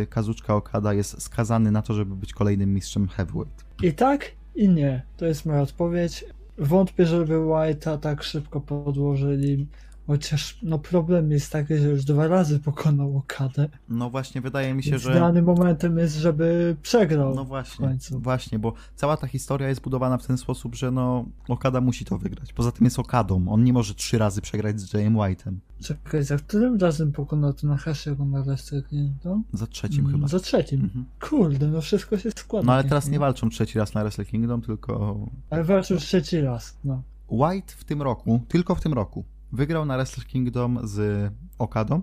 Kazuczka 0.10 0.56
Okada 0.56 0.94
jest 0.94 1.22
skazany 1.22 1.72
na 1.72 1.82
to, 1.82 1.94
żeby 1.94 2.16
być 2.16 2.34
kolejnym 2.34 2.74
mistrzem 2.74 3.08
heavyweight? 3.08 3.66
I 3.84 3.94
tak, 3.94 4.32
i 4.56 4.70
nie. 4.70 5.02
To 5.18 5.26
jest 5.26 5.46
moja 5.46 5.62
odpowiedź. 5.62 6.26
Wątpię, 6.58 7.06
żeby 7.06 7.34
White'a 7.34 7.98
tak 7.98 8.24
szybko 8.24 8.62
podłożyli. 8.62 9.68
Chociaż 10.10 10.58
no 10.64 10.80
problem 10.80 11.32
jest 11.32 11.52
taki, 11.52 11.78
że 11.78 11.88
już 11.88 12.06
dwa 12.06 12.28
razy 12.28 12.60
pokonał 12.60 13.18
Okadę. 13.18 13.70
No 13.90 14.10
właśnie, 14.10 14.42
wydaje 14.42 14.74
mi 14.74 14.84
się, 14.84 14.92
Więc 14.92 15.04
że... 15.04 15.14
Danym 15.14 15.46
momentem 15.46 15.98
jest, 15.98 16.16
żeby 16.16 16.76
przegrał. 16.82 17.36
No 17.36 17.46
właśnie, 17.46 17.98
właśnie, 18.12 18.60
bo 18.60 18.74
cała 18.96 19.18
ta 19.18 19.28
historia 19.28 19.70
jest 19.70 19.82
budowana 19.82 20.18
w 20.18 20.28
ten 20.28 20.38
sposób, 20.38 20.76
że 20.76 20.92
no 20.92 21.26
Okada 21.48 21.82
musi 21.82 22.06
to 22.06 22.18
wygrać. 22.18 22.54
Poza 22.54 22.72
tym 22.72 22.86
jest 22.86 23.00
Okadą, 23.00 23.48
on 23.48 23.64
nie 23.64 23.74
może 23.74 23.94
trzy 23.96 24.18
razy 24.18 24.42
przegrać 24.42 24.82
z 24.82 24.94
Jayem 24.94 25.16
White'em. 25.16 25.54
Czekaj, 25.82 26.24
za 26.24 26.38
którym 26.38 26.78
razem 26.78 27.12
pokonał 27.12 27.54
to 27.54 27.68
na 27.68 27.78
Hashiego 27.78 28.26
na 28.26 28.44
Wrestle 28.44 28.84
Kingdom? 28.84 29.44
Za 29.54 29.68
trzecim 29.68 30.12
chyba. 30.12 30.28
Za 30.28 30.40
trzecim. 30.40 30.82
Mhm. 30.82 31.06
Kurde, 31.20 31.68
no 31.68 31.82
wszystko 31.82 32.18
się 32.18 32.32
składa. 32.32 32.66
No 32.66 32.74
ale 32.74 32.84
teraz 32.84 33.10
nie 33.10 33.20
walczą 33.20 33.50
trzeci 33.50 33.80
raz 33.80 33.94
na 33.94 34.02
Wrestle 34.02 34.26
Kingdom, 34.26 34.62
tylko... 34.62 35.20
Ale 35.50 35.64
walczą 35.64 35.98
trzeci 35.98 36.42
raz, 36.42 36.78
no. 36.84 37.02
White 37.30 37.74
w 37.78 37.84
tym 37.84 38.02
roku, 38.02 38.40
tylko 38.48 38.76
w 38.76 38.82
tym 38.82 38.94
roku, 38.94 39.24
Wygrał 39.52 39.86
na 39.86 39.96
Wrestle 39.96 40.24
Kingdom 40.24 40.80
z 40.84 41.32
Okadą. 41.58 42.02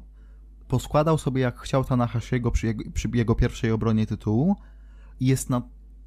Poskładał 0.69 1.19
sobie 1.19 1.43
jak 1.43 1.61
chciał 1.61 1.85
Tanahashiego 1.85 2.51
przy 2.51 2.67
jego, 2.67 2.91
przy 2.95 3.09
jego 3.15 3.35
pierwszej 3.35 3.71
obronie 3.71 4.07
tytułu. 4.07 4.57
I 5.21 5.27
jest 5.27 5.51
na. 5.51 5.63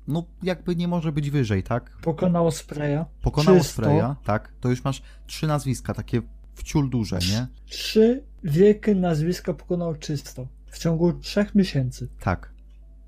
No, 0.07 0.23
jakby 0.43 0.75
nie 0.75 0.87
może 0.87 1.11
być 1.11 1.29
wyżej, 1.29 1.63
tak? 1.63 1.97
Pokonał 2.01 2.51
Spraya. 2.51 3.05
Pokonał 3.21 3.63
Spraya, 3.63 4.15
tak. 4.23 4.51
To 4.59 4.69
już 4.69 4.83
masz 4.83 5.01
trzy 5.27 5.47
nazwiska, 5.47 5.93
takie 5.93 6.21
wciul 6.53 6.89
duże, 6.89 7.19
nie? 7.31 7.47
Trzy 7.65 8.23
wielkie 8.43 8.95
nazwiska 8.95 9.53
pokonał 9.53 9.95
czysto. 9.95 10.47
W 10.65 10.79
ciągu 10.79 11.13
trzech 11.13 11.55
miesięcy. 11.55 12.09
Tak. 12.19 12.53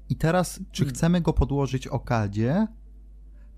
I 0.10 0.16
teraz, 0.16 0.60
czy 0.72 0.86
chcemy 0.86 1.22
go 1.22 1.34
podłożyć 1.34 1.88
Okadzie, 1.88 2.68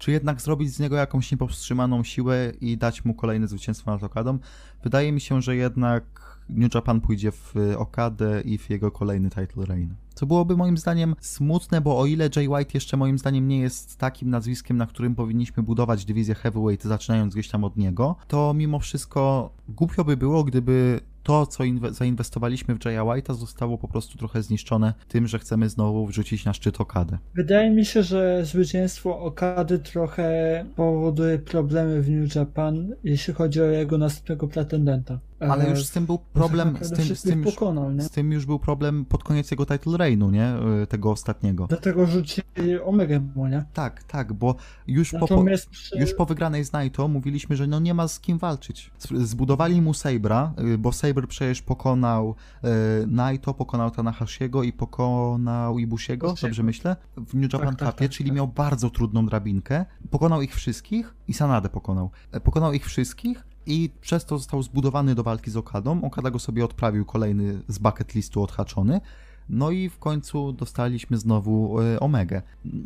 czy 0.03 0.11
jednak 0.11 0.41
zrobić 0.41 0.73
z 0.73 0.79
niego 0.79 0.95
jakąś 0.95 1.31
niepowstrzymaną 1.31 2.03
siłę 2.03 2.51
i 2.61 2.77
dać 2.77 3.05
mu 3.05 3.13
kolejne 3.13 3.47
zwycięstwo 3.47 3.91
nad 3.91 4.03
Okadą? 4.03 4.39
Wydaje 4.83 5.11
mi 5.11 5.21
się, 5.21 5.41
że 5.41 5.55
jednak 5.55 6.03
New 6.49 6.75
Japan 6.75 7.01
pójdzie 7.01 7.31
w 7.31 7.53
Okadę 7.77 8.41
i 8.41 8.57
w 8.57 8.69
jego 8.69 8.91
kolejny 8.91 9.29
title 9.29 9.65
reign. 9.65 9.93
Co 10.13 10.25
byłoby 10.25 10.57
moim 10.57 10.77
zdaniem 10.77 11.15
smutne, 11.19 11.81
bo 11.81 11.99
o 11.99 12.05
ile 12.05 12.29
Jay 12.35 12.47
White 12.49 12.71
jeszcze 12.73 12.97
moim 12.97 13.17
zdaniem 13.17 13.47
nie 13.47 13.59
jest 13.59 13.97
takim 13.97 14.29
nazwiskiem, 14.29 14.77
na 14.77 14.85
którym 14.85 15.15
powinniśmy 15.15 15.63
budować 15.63 16.05
dywizję 16.05 16.35
heavyweight, 16.35 16.87
zaczynając 16.87 17.33
gdzieś 17.33 17.49
tam 17.49 17.63
od 17.63 17.77
niego, 17.77 18.15
to 18.27 18.53
mimo 18.53 18.79
wszystko 18.79 19.49
głupio 19.69 20.03
by 20.03 20.17
było, 20.17 20.43
gdyby 20.43 20.99
to, 21.23 21.45
co 21.45 21.63
inwe- 21.63 21.93
zainwestowaliśmy 21.93 22.75
w 22.75 22.85
Jaya 22.85 22.99
White'a, 22.99 23.33
zostało 23.35 23.77
po 23.77 23.87
prostu 23.87 24.17
trochę 24.17 24.41
zniszczone 24.43 24.93
tym, 25.07 25.27
że 25.27 25.39
chcemy 25.39 25.69
znowu 25.69 26.07
wrzucić 26.07 26.45
na 26.45 26.53
szczyt 26.53 26.81
Okadę. 26.81 27.17
Wydaje 27.35 27.69
mi 27.69 27.85
się, 27.85 28.03
że 28.03 28.45
zwycięstwo 28.45 29.19
Okady 29.19 29.79
trochę 29.79 30.65
powoduje 30.75 31.39
problemy 31.39 32.01
w 32.01 32.09
New 32.09 32.35
Japan, 32.35 32.95
jeśli 33.03 33.33
chodzi 33.33 33.61
o 33.61 33.65
jego 33.65 33.97
następnego 33.97 34.47
pretendenta. 34.47 35.19
Ale 35.51 35.69
już 35.69 35.85
z 35.85 35.91
tym 35.91 36.05
był 36.05 36.17
problem, 36.17 36.77
z 36.81 36.91
tym, 36.91 37.15
z 37.15 37.21
tym, 37.21 37.43
już, 37.43 37.53
pokonał, 37.53 37.91
z 37.99 38.09
tym 38.09 38.31
już 38.31 38.45
był 38.45 38.59
problem 38.59 39.05
pod 39.05 39.23
koniec 39.23 39.51
jego 39.51 39.65
title 39.65 39.97
reignu, 39.97 40.31
nie? 40.31 40.45
E, 40.45 40.87
tego 40.87 41.11
ostatniego. 41.11 41.67
Dlatego 41.67 42.05
rzucili 42.05 42.43
Omega 42.85 43.19
mu, 43.35 43.47
nie? 43.47 43.65
Tak, 43.73 44.03
tak, 44.03 44.33
bo 44.33 44.55
już 44.87 45.11
po, 45.11 45.43
przy... 45.71 45.99
już 45.99 46.13
po 46.13 46.25
wygranej 46.25 46.65
z 46.65 46.73
Naito 46.73 47.07
mówiliśmy, 47.07 47.55
że 47.55 47.67
no 47.67 47.79
nie 47.79 47.93
ma 47.93 48.07
z 48.07 48.19
kim 48.19 48.37
walczyć. 48.37 48.91
Zbudowali 49.11 49.81
mu 49.81 49.93
Sabra, 49.93 50.53
bo 50.79 50.91
Saber 50.91 51.27
przecież 51.27 51.61
pokonał 51.61 52.35
e, 52.63 52.69
Naito, 53.07 53.53
pokonał 53.53 53.91
Tanahashiego 53.91 54.63
i 54.63 54.73
pokonał 54.73 55.79
Ibushiego, 55.79 56.33
dobrze 56.41 56.63
myślę? 56.63 56.95
W 57.17 57.33
New 57.35 57.53
Japan 57.53 57.75
tak, 57.75 57.79
tak, 57.79 57.89
Cupie, 57.89 58.07
tak, 58.07 58.17
czyli 58.17 58.29
tak. 58.29 58.35
miał 58.35 58.47
bardzo 58.47 58.89
trudną 58.89 59.25
drabinkę. 59.25 59.85
Pokonał 60.11 60.41
ich 60.41 60.55
wszystkich 60.55 61.15
i 61.27 61.33
Sanadę 61.33 61.69
pokonał. 61.69 62.09
E, 62.31 62.39
pokonał 62.39 62.73
ich 62.73 62.85
wszystkich 62.85 63.52
i 63.65 63.89
przez 64.01 64.25
to 64.25 64.37
został 64.37 64.63
zbudowany 64.63 65.15
do 65.15 65.23
walki 65.23 65.51
z 65.51 65.57
Okadą. 65.57 66.01
Okada 66.03 66.31
go 66.31 66.39
sobie 66.39 66.65
odprawił 66.65 67.05
kolejny 67.05 67.61
z 67.67 67.79
bucket 67.79 68.15
listu 68.15 68.43
odhaczony. 68.43 69.01
No 69.49 69.71
i 69.71 69.89
w 69.89 69.99
końcu 69.99 70.51
dostaliśmy 70.51 71.17
znowu 71.17 71.81
y, 71.81 71.99
Omegę. 71.99 72.41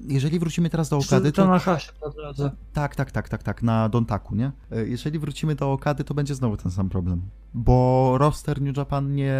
Jeżeli 0.08 0.39
wrócimy 0.39 0.70
teraz 0.70 0.89
do 0.89 0.98
Okady, 0.98 1.32
to... 1.32 1.41
To 1.41 1.48
na 1.48 1.60
hasie 1.60 1.91
po 2.02 2.10
drodze. 2.10 2.52
Tak, 2.74 2.96
tak, 2.96 3.12
tak, 3.12 3.30
tak, 3.30 3.43
tak, 3.43 3.63
na 3.63 3.89
Dontaku, 3.89 4.36
nie? 4.36 4.52
E, 4.72 4.88
jeżeli 4.88 5.20
wrócimy 5.20 5.56
do 5.56 5.72
Okady, 5.72 6.04
to 6.04 6.13
będzie 6.13 6.36
znowu 6.36 6.58
ten 6.58 6.72
sam 6.72 6.89
problem. 6.89 7.22
Bo 7.54 8.15
roster 8.17 8.62
New 8.62 8.78
Japan 8.78 9.15
nie, 9.15 9.36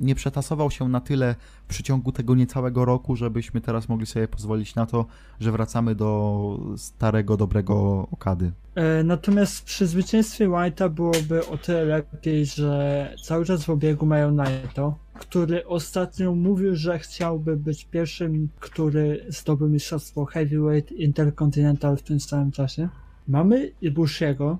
nie 0.00 0.14
przetasował 0.14 0.70
się 0.70 0.88
na 0.88 1.00
tyle 1.00 1.34
w 1.64 1.68
przeciągu 1.68 2.12
tego 2.12 2.34
niecałego 2.34 2.84
roku, 2.84 3.16
żebyśmy 3.16 3.60
teraz 3.60 3.88
mogli 3.88 4.06
sobie 4.06 4.28
pozwolić 4.28 4.74
na 4.74 4.86
to, 4.86 5.06
że 5.40 5.52
wracamy 5.52 5.94
do 5.94 6.60
starego, 6.76 7.36
dobrego 7.36 8.06
Okady. 8.10 8.52
E, 8.74 9.04
natomiast 9.04 9.64
przy 9.64 9.86
zwycięstwie 9.86 10.48
White'a 10.48 10.90
byłoby 10.90 11.46
o 11.46 11.58
tyle 11.58 11.84
lepiej, 11.84 12.46
że 12.46 13.14
cały 13.24 13.44
czas 13.44 13.64
w 13.64 13.70
obiegu 13.70 14.06
mają 14.06 14.30
Naito, 14.30 15.03
który 15.18 15.66
ostatnio 15.66 16.34
mówił, 16.34 16.76
że 16.76 16.98
chciałby 16.98 17.56
być 17.56 17.84
pierwszym, 17.84 18.48
który 18.60 19.24
zdobył 19.28 19.68
mistrzostwo 19.68 20.24
Heavyweight 20.24 20.92
Intercontinental 20.92 21.96
w 21.96 22.02
tym 22.02 22.20
samym 22.20 22.52
czasie. 22.52 22.88
Mamy 23.28 23.70
Ibushiego, 23.82 24.58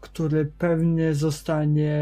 który 0.00 0.52
pewnie 0.58 1.14
zostanie, 1.14 1.92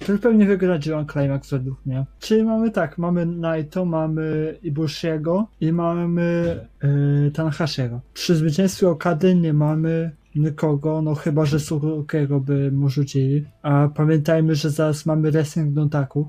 który 0.00 0.18
pewnie 0.18 0.46
wygra 0.46 0.78
G1 0.78 1.12
Climax 1.12 1.50
według 1.50 1.86
mnie. 1.86 2.06
Czyli 2.20 2.44
mamy 2.44 2.70
tak, 2.70 2.98
mamy 2.98 3.26
Naito, 3.26 3.84
mamy 3.84 4.58
Ibushiego 4.62 5.46
i 5.60 5.72
mamy 5.72 6.58
yy, 6.82 7.30
Tanahashiego. 7.30 8.00
Przy 8.14 8.36
zwycięstwie 8.36 8.88
Okady 8.88 9.34
nie 9.34 9.52
mamy 9.52 10.10
nikogo, 10.34 11.02
no 11.02 11.14
chyba, 11.14 11.44
że 11.44 11.60
Suzukiego 11.60 12.40
by 12.40 12.72
mu 12.72 12.88
rzucili. 12.88 13.44
A 13.62 13.88
pamiętajmy, 13.94 14.54
że 14.54 14.70
zaraz 14.70 15.06
mamy 15.06 15.30
Wrestling 15.30 15.74
Dontaku, 15.74 16.28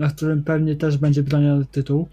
na 0.00 0.08
którym 0.08 0.44
pewnie 0.44 0.76
też 0.76 0.98
będzie 0.98 1.22
broniony 1.22 1.64
tytuł. 1.64 2.08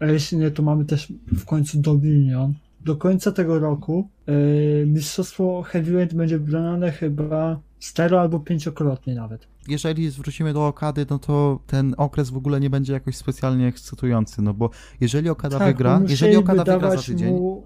A 0.00 0.06
jeśli 0.06 0.38
nie, 0.38 0.50
to 0.50 0.62
mamy 0.62 0.84
też 0.84 1.12
w 1.36 1.44
końcu 1.44 1.80
Dominion. 1.80 2.54
Do 2.84 2.96
końca 2.96 3.32
tego 3.32 3.58
roku 3.58 4.08
yy, 4.26 4.86
mistrzostwo 4.86 5.62
Heavyweight 5.62 6.14
będzie 6.16 6.38
bronione 6.38 6.92
chyba 6.92 7.60
cztero 7.78 8.20
albo 8.20 8.40
pięciokrotnie 8.40 9.14
nawet. 9.14 9.46
Jeżeli 9.68 10.10
zwrócimy 10.10 10.52
do 10.52 10.66
Okady, 10.66 11.06
no 11.10 11.18
to 11.18 11.60
ten 11.66 11.94
okres 11.96 12.30
w 12.30 12.36
ogóle 12.36 12.60
nie 12.60 12.70
będzie 12.70 12.92
jakoś 12.92 13.16
specjalnie 13.16 13.66
ekscytujący, 13.66 14.42
no 14.42 14.54
bo 14.54 14.70
jeżeli 15.00 15.28
Okada 15.28 15.58
tak, 15.58 15.68
wygra, 15.68 16.00
jeżeli 16.08 16.36
Okada 16.36 16.64
wygra 16.64 16.96
za 16.96 17.02
tydzień, 17.02 17.30
mu... 17.30 17.62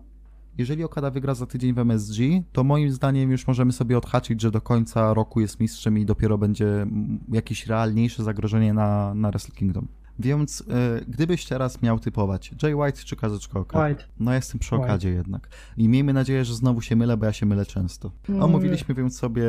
jeżeli 0.61 0.85
Okada 0.85 1.11
wygra 1.11 1.35
za 1.35 1.47
tydzień 1.47 1.75
w 1.75 1.79
MSG, 1.79 2.19
to 2.53 2.65
moim 2.65 2.91
zdaniem 2.91 3.31
już 3.31 3.47
możemy 3.47 3.73
sobie 3.73 3.99
odhaczyć, 3.99 4.41
że 4.41 4.51
do 4.51 4.61
końca 4.61 5.15
roku 5.15 5.41
jest 5.41 5.61
mistrzem 5.61 5.99
i 5.99 6.05
dopiero 6.05 6.39
będzie 6.39 6.87
jakieś 7.33 7.67
realniejsze 7.67 8.25
zagrożenie 8.25 8.75
na, 8.75 9.15
na 9.15 9.31
Wrestle 9.31 9.55
Kingdom. 9.55 9.89
Więc 10.19 10.61
y, 10.61 10.65
gdybyś 11.09 11.47
teraz 11.47 11.83
miał 11.83 11.99
typować 11.99 12.55
Jay 12.63 12.75
White 12.75 12.99
czy 13.05 13.17
Kazuchika 13.17 13.61
Okada? 13.61 13.87
White. 13.87 14.05
No 14.21 14.35
jestem 14.35 14.59
przy 14.59 14.75
White. 14.75 14.87
Okadzie 14.87 15.11
jednak. 15.11 15.49
I 15.77 15.89
miejmy 15.89 16.13
nadzieję, 16.13 16.45
że 16.45 16.55
znowu 16.55 16.81
się 16.81 16.97
mylę, 16.97 17.17
bo 17.17 17.27
ja 17.27 17.33
się 17.33 17.47
mylę 17.47 17.67
często. 17.67 18.13
No, 18.29 18.45
Omówiliśmy 18.45 18.95
więc 18.95 19.19
sobie 19.19 19.45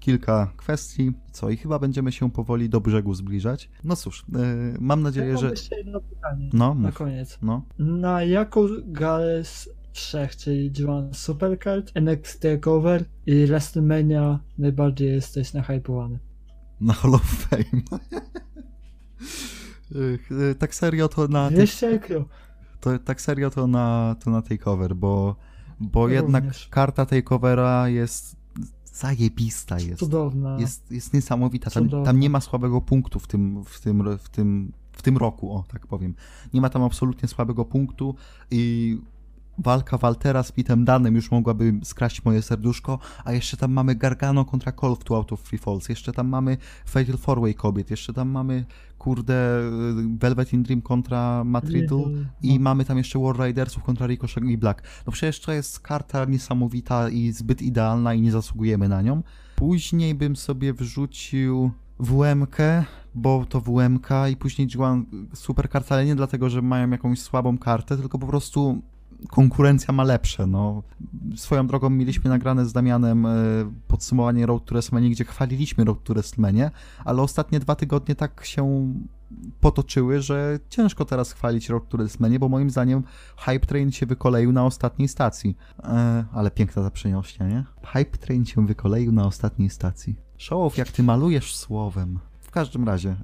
kilka 0.00 0.52
kwestii, 0.56 1.12
co 1.32 1.50
i 1.50 1.56
chyba 1.56 1.78
będziemy 1.78 2.12
się 2.12 2.30
powoli 2.30 2.68
do 2.68 2.80
brzegu 2.80 3.14
zbliżać. 3.14 3.70
No 3.84 3.96
cóż, 3.96 4.20
y, 4.20 4.24
mam 4.80 5.02
nadzieję, 5.02 5.28
ja 5.28 5.36
że... 5.36 5.50
jeszcze 5.50 5.76
jedno 5.76 6.00
pytanie 6.00 6.50
no, 6.52 6.74
na 6.74 6.92
koniec. 6.92 7.38
No. 7.42 7.62
Na 7.78 8.22
jaką 8.22 8.60
galę 8.86 9.42
trzech, 9.94 10.36
czyli 10.36 10.72
G1 10.72 11.14
Supercard, 11.14 11.90
NXT 11.94 12.44
Cover 12.60 13.04
i 13.26 13.46
WrestleMania 13.46 14.40
najbardziej 14.58 15.12
jesteś 15.12 15.52
nahypowany? 15.52 16.18
Na 16.80 16.92
Hall 16.92 17.14
of 17.14 17.22
Fame. 17.22 17.82
Y, 20.30 20.54
tak 20.58 20.74
serio 20.74 21.08
to 21.08 21.28
na... 21.28 21.50
200 21.50 22.00
To, 22.80 22.98
tak 22.98 23.20
serio 23.20 23.50
to 23.50 23.66
na, 23.66 24.16
to 24.24 24.30
na 24.30 24.42
takeover, 24.42 24.96
bo, 24.96 25.36
bo 25.80 26.08
jednak 26.08 26.44
karta 26.70 27.06
takeovera 27.06 27.88
jest 27.88 28.36
zajebista 28.92 29.80
jest. 29.80 29.98
Cudowna. 29.98 30.60
Jest, 30.60 30.90
jest 30.90 31.14
niesamowita. 31.14 31.70
Tam, 31.70 31.88
tam, 31.88 32.20
nie 32.20 32.30
ma 32.30 32.40
słabego 32.40 32.80
punktu 32.80 33.18
w 33.18 33.26
tym, 33.26 33.64
w, 33.64 33.80
tym, 33.80 34.18
w, 34.18 34.28
tym, 34.28 34.72
w 34.92 35.02
tym 35.02 35.16
roku, 35.16 35.52
o 35.56 35.64
tak 35.72 35.86
powiem. 35.86 36.14
Nie 36.54 36.60
ma 36.60 36.70
tam 36.70 36.82
absolutnie 36.82 37.28
słabego 37.28 37.64
punktu 37.64 38.14
i 38.50 38.98
walka 39.58 39.98
Waltera 39.98 40.42
z 40.42 40.52
Pitem 40.52 40.84
Danem 40.84 41.14
już 41.14 41.30
mogłaby 41.30 41.72
skraść 41.82 42.24
moje 42.24 42.42
serduszko, 42.42 42.98
a 43.24 43.32
jeszcze 43.32 43.56
tam 43.56 43.72
mamy 43.72 43.94
Gargano 43.94 44.44
kontra 44.44 44.72
Call 44.72 44.90
of 44.90 45.10
Out 45.10 45.32
of 45.32 45.40
Free 45.40 45.58
Falls, 45.58 45.88
jeszcze 45.88 46.12
tam 46.12 46.28
mamy 46.28 46.56
Fatal 46.86 47.16
Four 47.16 47.40
Way 47.40 47.54
kobiet, 47.54 47.90
jeszcze 47.90 48.12
tam 48.12 48.28
mamy 48.28 48.64
kurde 48.98 49.60
Velvet 50.18 50.52
in 50.52 50.62
Dream 50.62 50.82
kontra 50.82 51.44
Matt 51.44 51.68
Riddle 51.68 52.04
i 52.42 52.60
mamy 52.60 52.84
tam 52.84 52.98
jeszcze 52.98 53.18
War 53.18 53.36
Ridersów 53.36 53.82
kontra 53.82 54.06
Ricochet 54.06 54.44
i 54.44 54.58
Black. 54.58 54.82
No 55.06 55.12
przecież 55.12 55.40
to 55.40 55.52
jest 55.52 55.80
karta 55.80 56.24
niesamowita 56.24 57.08
i 57.08 57.32
zbyt 57.32 57.62
idealna 57.62 58.14
i 58.14 58.20
nie 58.20 58.32
zasługujemy 58.32 58.88
na 58.88 59.02
nią. 59.02 59.22
Później 59.56 60.14
bym 60.14 60.36
sobie 60.36 60.72
wrzucił 60.72 61.70
WMK, 61.98 62.56
bo 63.14 63.44
to 63.48 63.60
WMK 63.60 64.08
i 64.32 64.36
później 64.36 64.68
G1 64.68 65.04
Supercard, 65.34 65.92
ale 65.92 66.04
nie 66.04 66.16
dlatego, 66.16 66.50
że 66.50 66.62
mają 66.62 66.90
jakąś 66.90 67.20
słabą 67.20 67.58
kartę, 67.58 67.96
tylko 67.96 68.18
po 68.18 68.26
prostu 68.26 68.82
konkurencja 69.30 69.94
ma 69.94 70.04
lepsze. 70.04 70.46
No. 70.46 70.82
Swoją 71.36 71.66
drogą 71.66 71.90
mieliśmy 71.90 72.30
nagrane 72.30 72.66
z 72.66 72.72
Damianem 72.72 73.26
e, 73.26 73.30
podsumowanie 73.88 74.46
Road 74.46 74.64
to 74.64 74.74
WrestleMania, 74.74 75.10
gdzie 75.10 75.24
chwaliliśmy 75.24 75.84
Road 75.84 76.04
to 76.04 76.14
WrestleMania, 76.14 76.70
ale 77.04 77.22
ostatnie 77.22 77.60
dwa 77.60 77.74
tygodnie 77.74 78.14
tak 78.14 78.44
się 78.44 78.94
potoczyły, 79.60 80.20
że 80.20 80.58
ciężko 80.68 81.04
teraz 81.04 81.32
chwalić 81.32 81.68
Road 81.68 81.88
to 81.88 81.98
WrestleMania, 81.98 82.38
bo 82.38 82.48
moim 82.48 82.70
zdaniem 82.70 83.02
Hype 83.38 83.66
Train 83.66 83.92
się 83.92 84.06
wykoleił 84.06 84.52
na 84.52 84.66
ostatniej 84.66 85.08
stacji. 85.08 85.56
E, 85.84 86.24
ale 86.32 86.50
piękna 86.50 86.82
ta 86.82 86.90
przenośnia, 86.90 87.48
nie? 87.48 87.64
Hype 87.84 88.18
Train 88.18 88.44
się 88.44 88.66
wykoleił 88.66 89.12
na 89.12 89.26
ostatniej 89.26 89.70
stacji. 89.70 90.16
Show 90.38 90.78
jak 90.78 90.88
ty 90.88 91.02
malujesz 91.02 91.56
słowem. 91.56 92.18
W 92.40 92.50
każdym 92.50 92.84
razie, 92.84 93.08
e, 93.10 93.16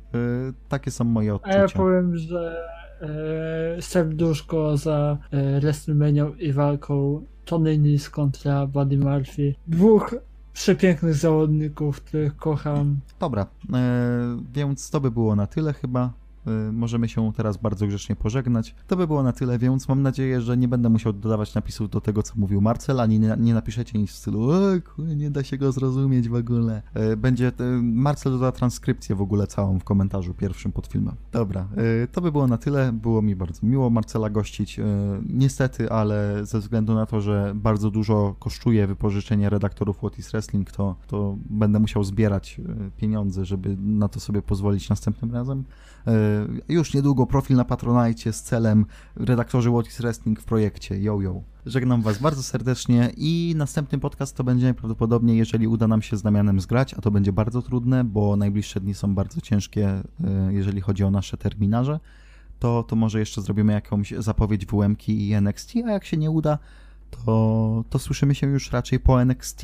takie 0.69 0.91
są 0.91 1.05
moje 1.05 1.35
odczucia. 1.35 1.57
A 1.57 1.61
ja 1.63 1.69
powiem, 1.69 2.17
że 2.17 2.67
e, 3.01 3.83
serduszko 3.83 4.77
za 4.77 5.19
e, 5.31 5.61
WrestleMania 5.61 6.27
i 6.39 6.53
walką 6.53 7.23
Tony 7.45 7.79
Nis 7.79 8.11
kontra 8.11 8.67
Buddy 8.67 8.99
Murphy. 8.99 9.55
Dwóch 9.67 10.15
przepięknych 10.53 11.15
zawodników, 11.15 12.01
których 12.01 12.37
kocham. 12.37 13.01
Dobra, 13.21 13.47
e, 13.73 14.43
więc 14.53 14.91
to 14.91 15.01
by 15.01 15.11
było 15.11 15.37
na 15.37 15.47
tyle 15.47 15.73
chyba. 15.73 16.20
Y, 16.47 16.73
możemy 16.73 17.09
się 17.09 17.33
teraz 17.33 17.57
bardzo 17.57 17.87
grzecznie 17.87 18.17
pożegnać. 18.17 18.75
To 18.87 18.97
by 18.97 19.07
było 19.07 19.23
na 19.23 19.33
tyle, 19.33 19.59
więc 19.59 19.89
mam 19.89 20.03
nadzieję, 20.03 20.41
że 20.41 20.57
nie 20.57 20.69
będę 20.69 20.89
musiał 20.89 21.13
dodawać 21.13 21.55
napisów 21.55 21.91
do 21.91 22.01
tego, 22.01 22.23
co 22.23 22.35
mówił 22.37 22.61
Marcel, 22.61 23.01
ani 23.01 23.21
nie, 23.21 23.37
nie 23.39 23.55
napiszecie 23.55 23.99
nic 23.99 24.11
w 24.11 24.15
stylu 24.15 24.51
nie 24.99 25.31
da 25.31 25.45
się 25.45 25.59
go 25.59 25.73
zrozumieć 25.73 26.29
w 26.29 26.35
ogóle. 26.35 26.83
Y, 27.13 27.17
będzie, 27.17 27.49
y, 27.49 27.83
Marcel 27.83 28.33
doda 28.33 28.53
transkrypcję 28.53 29.17
w 29.17 29.23
ogóle 29.23 29.47
całą 29.47 29.79
w 29.79 29.85
komentarzu 29.85 30.35
pierwszym 30.35 30.73
pod 30.73 30.87
filmem. 30.87 31.15
Dobra, 31.33 31.69
to 32.13 32.21
by 32.21 32.33
było 32.33 32.47
na 32.47 32.59
tyle. 32.59 32.93
Było 32.93 33.23
mi 33.23 33.37
bardzo 33.37 33.67
miło 33.67 33.91
Marcela 33.91 34.31
gościć. 34.31 34.81
Niestety, 35.29 35.91
ale 35.91 36.47
ze 36.47 36.59
względu 36.59 36.95
na 36.95 37.07
to, 37.07 37.21
że 37.21 37.53
bardzo 37.55 37.91
dużo 37.91 38.35
kosztuje 38.39 38.87
wypożyczenie 38.87 39.51
redaktorów 39.51 39.97
What 39.97 40.19
is 40.19 40.31
Wrestling, 40.31 40.71
to, 40.71 40.97
to 41.07 41.37
będę 41.51 41.79
musiał 41.79 42.05
zbierać 42.05 42.61
pieniądze, 42.97 43.45
żeby 43.45 43.77
na 43.77 44.09
to 44.09 44.21
sobie 44.21 44.43
pozwolić 44.43 44.89
następnym 44.89 45.33
razem. 45.33 45.65
E, 46.69 46.73
już 46.75 46.95
niedługo 46.95 47.27
profil 47.27 47.57
na 47.57 47.65
Patronite 47.65 48.33
z 48.33 48.43
celem 48.43 48.87
redaktorzy 49.17 49.71
What 49.71 49.87
is 49.87 50.01
Wrestling 50.01 50.41
w 50.41 50.45
projekcie 50.45 50.99
Yo 50.99 51.21
Yo. 51.21 51.43
Żegnam 51.67 52.03
Was 52.03 52.19
bardzo 52.19 52.43
serdecznie 52.43 53.13
i 53.17 53.55
następny 53.57 53.99
podcast 53.99 54.37
to 54.37 54.45
będzie 54.45 54.75
prawdopodobnie, 54.75 55.37
jeżeli 55.37 55.69
uda 55.69 55.89
nam 55.89 56.03
się 56.03 56.17
z 56.17 56.23
Damianem 56.23 56.61
zgrać, 56.61 56.95
a 56.95 57.01
to 57.01 57.11
będzie 57.11 57.33
bardzo 57.33 57.63
trudne, 57.63 58.05
bo 58.05 58.37
najbliższe 58.37 58.81
dni 58.81 58.95
są 58.95 59.15
bardzo 59.15 59.41
ciężkie, 59.41 59.89
e, 59.89 60.03
jeżeli 60.53 60.81
chodzi 60.81 61.05
o 61.05 61.11
nasze 61.11 61.37
terminarze, 61.37 62.01
to, 62.59 62.83
to 62.83 62.97
może 62.97 63.19
jeszcze 63.19 63.43
zrobimy 63.43 63.73
jakąś 63.73 64.15
zapowiedź 64.19 64.67
WMK 64.67 65.09
i 65.09 65.33
NXT, 65.33 65.73
a 65.87 65.91
jak 65.91 66.05
się 66.05 66.17
nie 66.17 66.31
uda, 66.31 66.59
to, 67.11 67.85
to 67.91 67.99
słyszymy 67.99 68.35
się 68.35 68.47
już 68.47 68.73
raczej 68.73 69.01
po 69.01 69.23
NXT. 69.23 69.63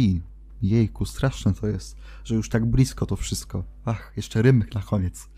Jejku, 0.62 1.04
straszne 1.04 1.54
to 1.54 1.66
jest, 1.66 1.96
że 2.24 2.34
już 2.34 2.48
tak 2.48 2.66
blisko 2.66 3.06
to 3.06 3.16
wszystko. 3.16 3.64
Ach, 3.84 4.12
jeszcze 4.16 4.42
rymek 4.42 4.74
na 4.74 4.82
koniec. 4.82 5.28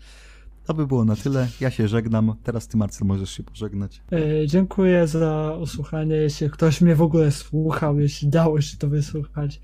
To 0.69 0.73
by 0.73 0.87
było 0.87 1.05
na 1.05 1.15
tyle. 1.15 1.47
Ja 1.61 1.71
się 1.71 1.87
żegnam. 1.87 2.35
Teraz 2.43 2.67
ty, 2.67 2.77
Marcel, 2.77 3.07
możesz 3.07 3.31
się 3.31 3.43
pożegnać. 3.43 4.01
E, 4.11 4.47
dziękuję 4.47 5.07
za 5.07 5.57
usłuchanie. 5.61 6.15
Jeśli 6.15 6.49
ktoś 6.49 6.81
mnie 6.81 6.95
w 6.95 7.01
ogóle 7.01 7.31
słuchał, 7.31 7.99
jeśli 7.99 8.27
dało 8.27 8.61
się 8.61 8.77
to 8.77 8.89
wysłuchać. 8.89 9.61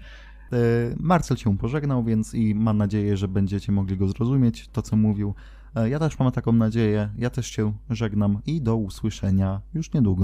E, 0.53 0.57
Marcel 0.99 1.37
się 1.37 1.57
pożegnał, 1.57 2.03
więc 2.03 2.33
i 2.33 2.55
mam 2.55 2.77
nadzieję, 2.77 3.17
że 3.17 3.27
będziecie 3.27 3.71
mogli 3.71 3.97
go 3.97 4.07
zrozumieć, 4.07 4.67
to 4.67 4.81
co 4.81 4.95
mówił. 4.95 5.33
E, 5.75 5.89
ja 5.89 5.99
też 5.99 6.19
mam 6.19 6.31
taką 6.31 6.51
nadzieję. 6.51 7.09
Ja 7.17 7.29
też 7.29 7.47
się 7.47 7.73
żegnam 7.89 8.41
i 8.45 8.61
do 8.61 8.75
usłyszenia 8.75 9.61
już 9.73 9.93
niedługo. 9.93 10.23